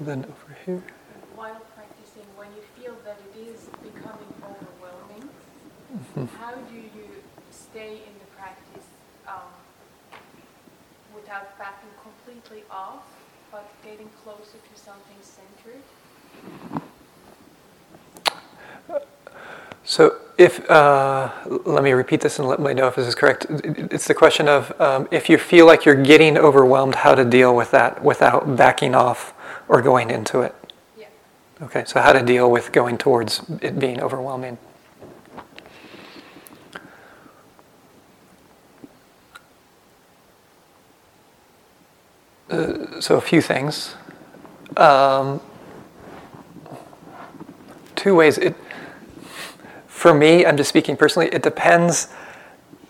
then 0.00 0.24
over 0.24 0.56
here. 0.64 0.82
While 1.34 1.60
practicing, 1.74 2.26
when 2.36 2.48
you 2.54 2.62
feel 2.78 2.94
that 3.04 3.18
it 3.18 3.48
is 3.48 3.68
becoming 3.82 4.32
overwhelming, 4.42 5.28
mm-hmm. 5.92 6.26
how 6.36 6.54
do 6.54 6.74
you 6.74 7.08
stay 7.50 7.94
in 8.06 8.14
the 8.20 8.26
practice 8.36 8.86
um, 9.26 9.50
without 11.14 11.58
backing 11.58 11.90
completely 12.02 12.62
off, 12.70 13.02
but 13.50 13.66
getting 13.82 14.08
closer 14.22 14.58
to 14.58 14.80
something 14.80 15.18
centered? 15.22 15.82
So, 19.94 20.16
if 20.38 20.68
uh, 20.68 21.30
let 21.46 21.84
me 21.84 21.92
repeat 21.92 22.20
this 22.20 22.40
and 22.40 22.48
let 22.48 22.58
me 22.58 22.74
know 22.74 22.88
if 22.88 22.96
this 22.96 23.06
is 23.06 23.14
correct. 23.14 23.46
It's 23.48 24.08
the 24.08 24.14
question 24.14 24.48
of 24.48 24.72
um, 24.80 25.06
if 25.12 25.30
you 25.30 25.38
feel 25.38 25.66
like 25.66 25.84
you're 25.84 26.02
getting 26.02 26.36
overwhelmed, 26.36 26.96
how 26.96 27.14
to 27.14 27.24
deal 27.24 27.54
with 27.54 27.70
that 27.70 28.02
without 28.02 28.56
backing 28.56 28.96
off 28.96 29.34
or 29.68 29.80
going 29.80 30.10
into 30.10 30.40
it. 30.40 30.52
Yeah. 30.98 31.06
Okay, 31.62 31.84
so 31.86 32.00
how 32.00 32.12
to 32.12 32.24
deal 32.24 32.50
with 32.50 32.72
going 32.72 32.98
towards 32.98 33.42
it 33.62 33.78
being 33.78 34.00
overwhelming. 34.00 34.58
Uh, 42.50 43.00
so 43.00 43.16
a 43.16 43.20
few 43.20 43.40
things. 43.40 43.94
Um, 44.76 45.40
two 47.94 48.16
ways. 48.16 48.38
It, 48.38 48.56
for 50.04 50.12
me, 50.12 50.44
I'm 50.44 50.58
just 50.58 50.68
speaking 50.68 50.98
personally. 50.98 51.28
It 51.28 51.42
depends 51.42 52.08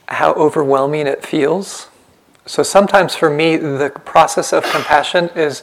how 0.08 0.32
overwhelming 0.32 1.06
it 1.06 1.24
feels. 1.24 1.86
So 2.44 2.64
sometimes 2.64 3.14
for 3.14 3.30
me, 3.30 3.56
the 3.56 3.90
process 4.04 4.52
of 4.52 4.64
compassion 4.64 5.30
is. 5.36 5.62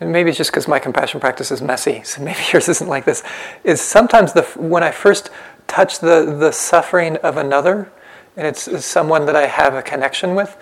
Maybe 0.00 0.30
it's 0.30 0.36
just 0.36 0.50
because 0.50 0.66
my 0.66 0.80
compassion 0.80 1.20
practice 1.20 1.52
is 1.52 1.62
messy, 1.62 2.02
so 2.02 2.20
maybe 2.28 2.40
yours 2.52 2.68
isn't 2.68 2.88
like 2.88 3.04
this. 3.04 3.22
Is 3.62 3.80
sometimes 3.80 4.32
the 4.32 4.42
when 4.56 4.82
I 4.82 4.90
first 4.90 5.30
touch 5.68 6.00
the 6.00 6.24
the 6.24 6.50
suffering 6.50 7.16
of 7.18 7.36
another, 7.36 7.92
and 8.36 8.48
it's 8.48 8.84
someone 8.84 9.26
that 9.26 9.36
I 9.36 9.46
have 9.46 9.74
a 9.74 9.82
connection 9.82 10.34
with, 10.34 10.56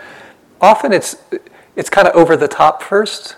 often 0.60 0.92
it's 0.92 1.16
it's 1.74 1.88
kind 1.88 2.06
of 2.06 2.14
over 2.14 2.36
the 2.36 2.48
top 2.48 2.82
first 2.82 3.36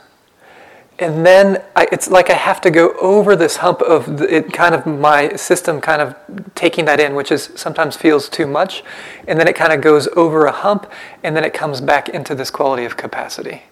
and 0.99 1.25
then 1.25 1.63
I, 1.77 1.87
it's 1.93 2.09
like 2.11 2.29
I 2.29 2.35
have 2.35 2.61
to 2.63 2.71
go 2.71 2.93
over 2.99 3.37
this 3.37 3.59
hump 3.59 3.81
of 3.83 4.21
it 4.23 4.53
kind 4.53 4.75
of 4.75 4.85
my 4.85 5.37
system 5.37 5.81
kind 5.81 6.03
of 6.03 6.17
taking 6.55 6.87
that 6.87 6.99
in, 6.99 7.15
which 7.15 7.31
is 7.31 7.51
sometimes 7.55 7.97
feels 7.97 8.29
too 8.29 8.47
much, 8.47 8.83
and 9.27 9.39
then 9.39 9.47
it 9.47 9.55
kind 9.55 9.73
of 9.73 9.81
goes 9.81 10.09
over 10.17 10.47
a 10.47 10.53
hump, 10.53 10.91
and 11.23 11.37
then 11.37 11.45
it 11.45 11.55
comes 11.55 11.81
back 11.81 12.09
into 12.09 12.35
this 12.35 12.51
quality 12.51 12.85
of 12.85 12.97
capacity. 12.97 13.63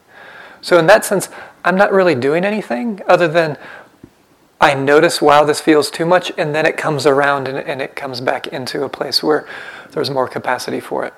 So 0.61 0.79
in 0.79 0.87
that 0.87 1.05
sense, 1.05 1.29
I'm 1.65 1.77
not 1.77 1.93
really 1.93 2.15
doing 2.15 2.45
anything 2.45 3.01
other 3.09 3.29
than 3.29 3.59
I 4.61 4.75
notice, 4.75 5.21
wow, 5.21 5.45
this 5.45 5.61
feels 5.61 5.91
too 5.91 6.07
much, 6.07 6.33
and 6.39 6.55
then 6.55 6.65
it 6.65 6.77
comes 6.77 7.07
around 7.07 7.49
and, 7.49 7.59
and 7.59 7.83
it 7.83 7.95
comes 7.97 8.21
back 8.21 8.47
into 8.47 8.85
a 8.85 8.89
place 8.89 9.23
where 9.23 9.47
there's 9.91 10.11
more 10.11 10.29
capacity 10.29 10.81
for 10.81 11.05
it. 11.05 11.15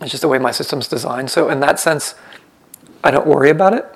It's 0.00 0.10
just 0.10 0.20
the 0.20 0.28
way 0.28 0.38
my 0.38 0.50
system's 0.50 0.86
designed. 0.86 1.30
So 1.30 1.48
in 1.48 1.60
that 1.60 1.80
sense, 1.80 2.14
I 3.02 3.10
don't 3.10 3.26
worry 3.26 3.50
about 3.50 3.74
it. 3.74 3.86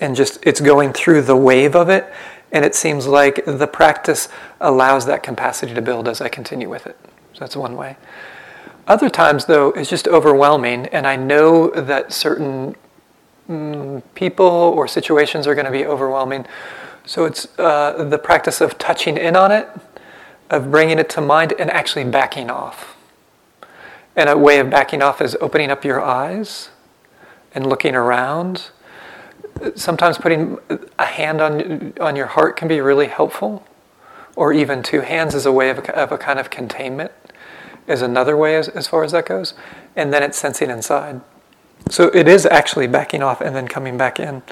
And 0.00 0.14
just 0.14 0.38
it's 0.42 0.60
going 0.60 0.92
through 0.92 1.22
the 1.22 1.36
wave 1.36 1.74
of 1.74 1.88
it. 1.88 2.12
And 2.52 2.64
it 2.64 2.74
seems 2.74 3.06
like 3.06 3.44
the 3.44 3.66
practice 3.66 4.28
allows 4.60 5.06
that 5.06 5.22
capacity 5.22 5.74
to 5.74 5.82
build 5.82 6.08
as 6.08 6.20
I 6.20 6.28
continue 6.28 6.68
with 6.68 6.86
it. 6.86 6.98
So 7.34 7.40
that's 7.40 7.56
one 7.56 7.76
way. 7.76 7.96
Other 8.86 9.10
times, 9.10 9.44
though, 9.44 9.70
it's 9.72 9.90
just 9.90 10.08
overwhelming. 10.08 10.86
And 10.86 11.06
I 11.06 11.16
know 11.16 11.68
that 11.70 12.10
certain 12.12 12.74
mm, 13.48 14.02
people 14.14 14.46
or 14.46 14.88
situations 14.88 15.46
are 15.46 15.54
going 15.54 15.66
to 15.66 15.72
be 15.72 15.84
overwhelming. 15.84 16.46
So 17.04 17.24
it's 17.26 17.48
uh, 17.58 18.04
the 18.04 18.18
practice 18.18 18.60
of 18.62 18.78
touching 18.78 19.18
in 19.18 19.36
on 19.36 19.52
it, 19.52 19.68
of 20.48 20.70
bringing 20.70 20.98
it 20.98 21.10
to 21.10 21.20
mind, 21.20 21.52
and 21.58 21.70
actually 21.70 22.04
backing 22.04 22.50
off 22.50 22.96
And 24.16 24.28
a 24.28 24.36
way 24.36 24.58
of 24.58 24.68
backing 24.68 25.00
off 25.00 25.20
is 25.22 25.36
opening 25.40 25.70
up 25.70 25.84
your 25.84 26.02
eyes 26.02 26.70
and 27.54 27.66
looking 27.66 27.94
around. 27.94 28.70
Sometimes 29.74 30.18
putting 30.18 30.58
a 30.98 31.04
hand 31.04 31.40
on, 31.40 31.92
on 32.00 32.16
your 32.16 32.26
heart 32.26 32.56
can 32.56 32.68
be 32.68 32.80
really 32.80 33.06
helpful, 33.06 33.66
or 34.36 34.52
even 34.52 34.82
two 34.82 35.00
hands 35.00 35.34
as 35.34 35.46
a 35.46 35.52
way 35.52 35.70
of 35.70 35.78
a, 35.78 35.96
of 35.96 36.12
a 36.12 36.18
kind 36.18 36.38
of 36.38 36.50
containment, 36.50 37.12
is 37.86 38.02
another 38.02 38.36
way 38.36 38.56
as, 38.56 38.68
as 38.68 38.86
far 38.86 39.02
as 39.02 39.12
that 39.12 39.26
goes. 39.26 39.54
And 39.96 40.12
then 40.12 40.22
it's 40.22 40.38
sensing 40.38 40.70
inside. 40.70 41.20
So 41.90 42.08
it 42.08 42.28
is 42.28 42.46
actually 42.46 42.86
backing 42.86 43.22
off 43.22 43.40
and 43.40 43.56
then 43.56 43.66
coming 43.66 43.96
back 43.96 44.20
in, 44.20 44.42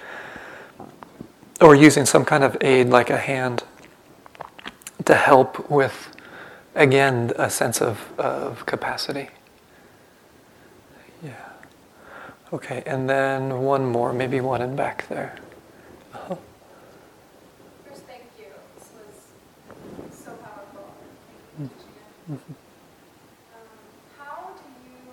or 1.60 1.74
using 1.74 2.06
some 2.06 2.24
kind 2.24 2.42
of 2.42 2.56
aid 2.60 2.88
like 2.88 3.10
a 3.10 3.18
hand 3.18 3.64
to 5.04 5.14
help 5.14 5.70
with, 5.70 6.14
again, 6.74 7.32
a 7.36 7.48
sense 7.48 7.80
of, 7.80 8.12
of 8.18 8.66
capacity. 8.66 9.28
Okay, 12.52 12.82
and 12.86 13.10
then 13.10 13.62
one 13.62 13.86
more, 13.86 14.12
maybe 14.12 14.40
one 14.40 14.62
in 14.62 14.76
back 14.76 15.08
there. 15.08 15.36
Uh-huh. 16.14 16.36
First, 17.88 18.02
thank 18.04 18.22
you. 18.38 18.44
This 18.78 18.90
was 18.94 20.16
so 20.16 20.30
powerful. 20.30 20.94
Mm-hmm. 21.60 22.32
mm-hmm. 22.34 22.52
Um, 22.52 23.66
how 24.16 24.54
do 24.54 24.68
you 24.86 25.10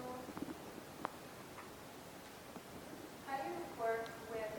how 3.25 3.37
do 3.37 3.49
you 3.49 3.81
work 3.81 4.09
with 4.29 4.53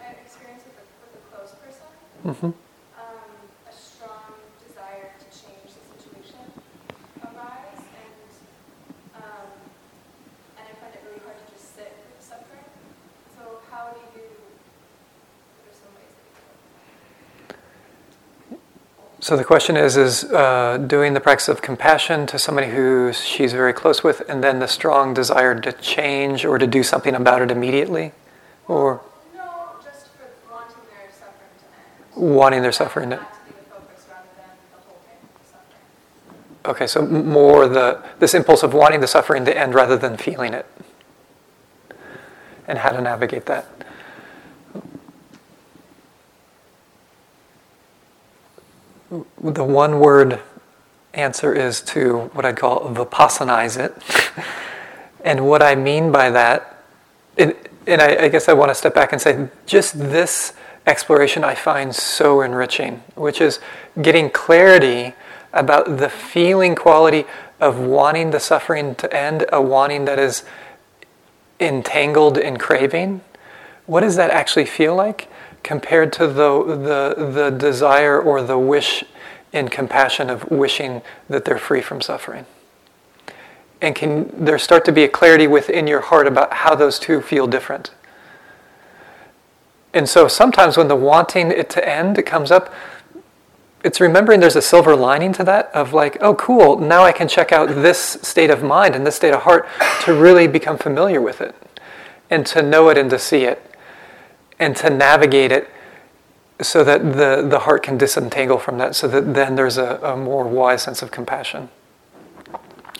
an 0.00 0.14
experience 0.24 0.62
with 0.64 0.78
a, 0.80 0.86
with 1.04 1.20
a 1.20 1.36
close 1.36 1.52
person? 1.60 1.86
Mm-hmm. 2.24 2.71
So 19.22 19.36
the 19.36 19.44
question 19.44 19.76
is: 19.76 19.96
Is 19.96 20.24
uh, 20.24 20.78
doing 20.78 21.14
the 21.14 21.20
practice 21.20 21.46
of 21.48 21.62
compassion 21.62 22.26
to 22.26 22.40
somebody 22.40 22.70
who 22.70 23.12
she's 23.12 23.52
very 23.52 23.72
close 23.72 24.02
with, 24.02 24.20
and 24.28 24.42
then 24.42 24.58
the 24.58 24.66
strong 24.66 25.14
desire 25.14 25.58
to 25.60 25.70
change 25.74 26.44
or 26.44 26.58
to 26.58 26.66
do 26.66 26.82
something 26.82 27.14
about 27.14 27.40
it 27.40 27.52
immediately, 27.52 28.10
or 28.66 29.00
no, 29.32 29.76
just 29.84 30.08
for 30.08 30.26
wanting 30.50 30.82
their 30.90 31.12
suffering 31.12 31.50
to 31.60 32.16
end. 32.16 32.34
Wanting 32.34 32.62
their 32.62 32.72
suffering 32.72 33.10
to. 33.10 33.26
Okay, 36.64 36.88
so 36.88 37.06
more 37.06 37.68
the 37.68 38.02
this 38.18 38.34
impulse 38.34 38.64
of 38.64 38.74
wanting 38.74 38.98
the 38.98 39.06
suffering 39.06 39.44
to 39.44 39.56
end 39.56 39.72
rather 39.72 39.96
than 39.96 40.16
feeling 40.16 40.52
it, 40.52 40.66
and 42.66 42.78
how 42.78 42.90
to 42.90 43.00
navigate 43.00 43.46
that. 43.46 43.66
The 49.40 49.64
one 49.64 50.00
word 50.00 50.40
answer 51.14 51.54
is 51.54 51.80
to 51.82 52.30
what 52.32 52.44
I'd 52.44 52.56
call 52.56 52.88
vipassanize 52.94 53.78
it. 53.78 53.94
and 55.24 55.46
what 55.46 55.62
I 55.62 55.74
mean 55.74 56.10
by 56.10 56.30
that, 56.30 56.82
and, 57.36 57.54
and 57.86 58.00
I, 58.00 58.24
I, 58.24 58.28
guess 58.28 58.48
I 58.48 58.54
want 58.54 58.70
to 58.70 58.74
step 58.74 58.94
back 58.94 59.12
and 59.12 59.20
say 59.20 59.48
just 59.66 59.98
this 59.98 60.54
exploration 60.86 61.44
I 61.44 61.54
find 61.54 61.94
so 61.94 62.40
enriching, 62.40 63.02
which 63.14 63.40
is 63.40 63.60
getting 64.00 64.30
clarity 64.30 65.14
about 65.52 65.98
the 65.98 66.08
feeling 66.08 66.74
quality 66.74 67.24
of 67.60 67.78
wanting 67.78 68.30
the 68.30 68.40
suffering 68.40 68.94
to 68.96 69.14
end, 69.14 69.44
a 69.52 69.60
wanting 69.60 70.06
that 70.06 70.18
is 70.18 70.44
entangled 71.60 72.38
in 72.38 72.56
craving. 72.56 73.20
What 73.86 74.00
does 74.00 74.16
that 74.16 74.30
actually 74.30 74.64
feel 74.64 74.94
like? 74.94 75.28
Compared 75.62 76.12
to 76.14 76.26
the, 76.26 76.64
the, 76.64 77.30
the 77.30 77.50
desire 77.50 78.20
or 78.20 78.42
the 78.42 78.58
wish 78.58 79.04
in 79.52 79.68
compassion 79.68 80.30
of 80.30 80.50
wishing 80.50 81.02
that 81.28 81.44
they're 81.44 81.58
free 81.58 81.82
from 81.82 82.00
suffering? 82.00 82.46
And 83.80 83.94
can 83.94 84.44
there 84.44 84.58
start 84.58 84.84
to 84.84 84.92
be 84.92 85.02
a 85.04 85.08
clarity 85.08 85.46
within 85.46 85.86
your 85.86 86.00
heart 86.00 86.26
about 86.26 86.52
how 86.52 86.74
those 86.74 86.98
two 86.98 87.20
feel 87.20 87.46
different? 87.46 87.90
And 89.92 90.08
so 90.08 90.28
sometimes 90.28 90.76
when 90.76 90.88
the 90.88 90.96
wanting 90.96 91.50
it 91.50 91.68
to 91.70 91.86
end 91.86 92.24
comes 92.24 92.50
up, 92.50 92.72
it's 93.84 94.00
remembering 94.00 94.40
there's 94.40 94.56
a 94.56 94.62
silver 94.62 94.94
lining 94.94 95.32
to 95.34 95.44
that 95.44 95.70
of 95.74 95.92
like, 95.92 96.16
oh, 96.20 96.34
cool, 96.36 96.78
now 96.78 97.02
I 97.02 97.12
can 97.12 97.26
check 97.26 97.50
out 97.50 97.68
this 97.68 97.98
state 97.98 98.50
of 98.50 98.62
mind 98.62 98.94
and 98.94 99.04
this 99.04 99.16
state 99.16 99.34
of 99.34 99.42
heart 99.42 99.68
to 100.04 100.14
really 100.14 100.46
become 100.46 100.78
familiar 100.78 101.20
with 101.20 101.40
it 101.40 101.54
and 102.30 102.46
to 102.46 102.62
know 102.62 102.88
it 102.88 102.96
and 102.96 103.10
to 103.10 103.18
see 103.18 103.44
it 103.44 103.71
and 104.62 104.76
to 104.76 104.88
navigate 104.88 105.50
it 105.50 105.68
so 106.60 106.84
that 106.84 107.02
the, 107.02 107.44
the 107.48 107.60
heart 107.60 107.82
can 107.82 107.98
disentangle 107.98 108.58
from 108.58 108.78
that, 108.78 108.94
so 108.94 109.08
that 109.08 109.34
then 109.34 109.56
there's 109.56 109.76
a, 109.76 109.98
a 110.02 110.16
more 110.16 110.44
wise 110.44 110.82
sense 110.82 111.02
of 111.02 111.10
compassion. 111.10 111.68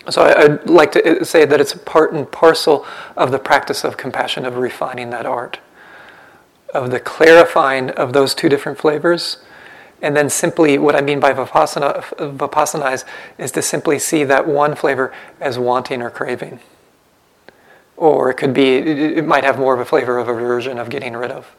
So 0.09 0.23
I, 0.23 0.47
would 0.47 0.69
like 0.69 0.91
to 0.91 1.21
uh, 1.21 1.23
say 1.23 1.45
that 1.45 1.61
it's 1.61 1.73
part 1.73 2.11
and 2.11 2.29
parcel 2.29 2.85
of 3.15 3.31
the 3.31 3.39
practice 3.39 3.85
of 3.85 3.95
compassion, 3.95 4.45
of 4.45 4.57
refining 4.57 5.11
that 5.11 5.25
art, 5.25 5.59
of 6.73 6.91
the 6.91 6.99
clarifying 6.99 7.89
of 7.91 8.11
those 8.11 8.35
two 8.35 8.49
different 8.49 8.77
flavors. 8.77 9.37
And 10.01 10.17
then 10.17 10.29
simply, 10.29 10.77
what 10.77 10.97
I 10.97 11.01
mean 11.01 11.21
by 11.21 11.31
vipassana, 11.31 11.95
uh, 11.95 12.31
vipassanize 12.31 13.05
is 13.37 13.53
to 13.53 13.61
simply 13.61 13.97
see 13.97 14.25
that 14.25 14.45
one 14.45 14.75
flavor 14.75 15.13
as 15.39 15.57
wanting 15.57 16.01
or 16.01 16.09
craving 16.09 16.59
or 18.03 18.29
it 18.29 18.33
could 18.33 18.53
be 18.53 18.75
it 18.75 19.25
might 19.25 19.45
have 19.45 19.57
more 19.57 19.73
of 19.73 19.79
a 19.79 19.85
flavor 19.85 20.17
of 20.17 20.27
aversion 20.27 20.77
of 20.77 20.89
getting 20.89 21.15
rid 21.15 21.31
of. 21.31 21.55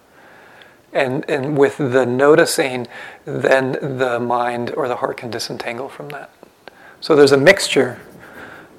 And 0.92 1.24
and 1.26 1.56
with 1.56 1.78
the 1.78 2.04
noticing 2.04 2.86
then 3.24 3.72
the 3.80 4.20
mind 4.20 4.70
or 4.76 4.86
the 4.86 4.96
heart 4.96 5.16
can 5.16 5.30
disentangle 5.30 5.88
from 5.88 6.10
that. 6.10 6.30
So 7.00 7.16
there's 7.16 7.32
a 7.32 7.38
mixture 7.38 7.98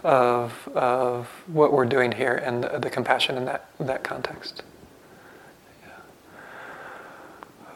of 0.04 0.68
of 0.76 1.28
what 1.48 1.74
we're 1.74 1.86
doing 1.86 2.12
here 2.12 2.36
and 2.36 2.64
the, 2.64 2.78
the 2.78 2.92
compassion 2.92 3.36
in 3.36 3.46
that 3.46 3.68
that 3.80 4.04
context. 4.04 4.62
Yeah. 5.82 5.92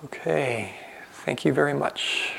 okay. 0.05 0.75
Thank 1.25 1.45
you 1.45 1.51
very 1.51 1.73
much 1.73 2.38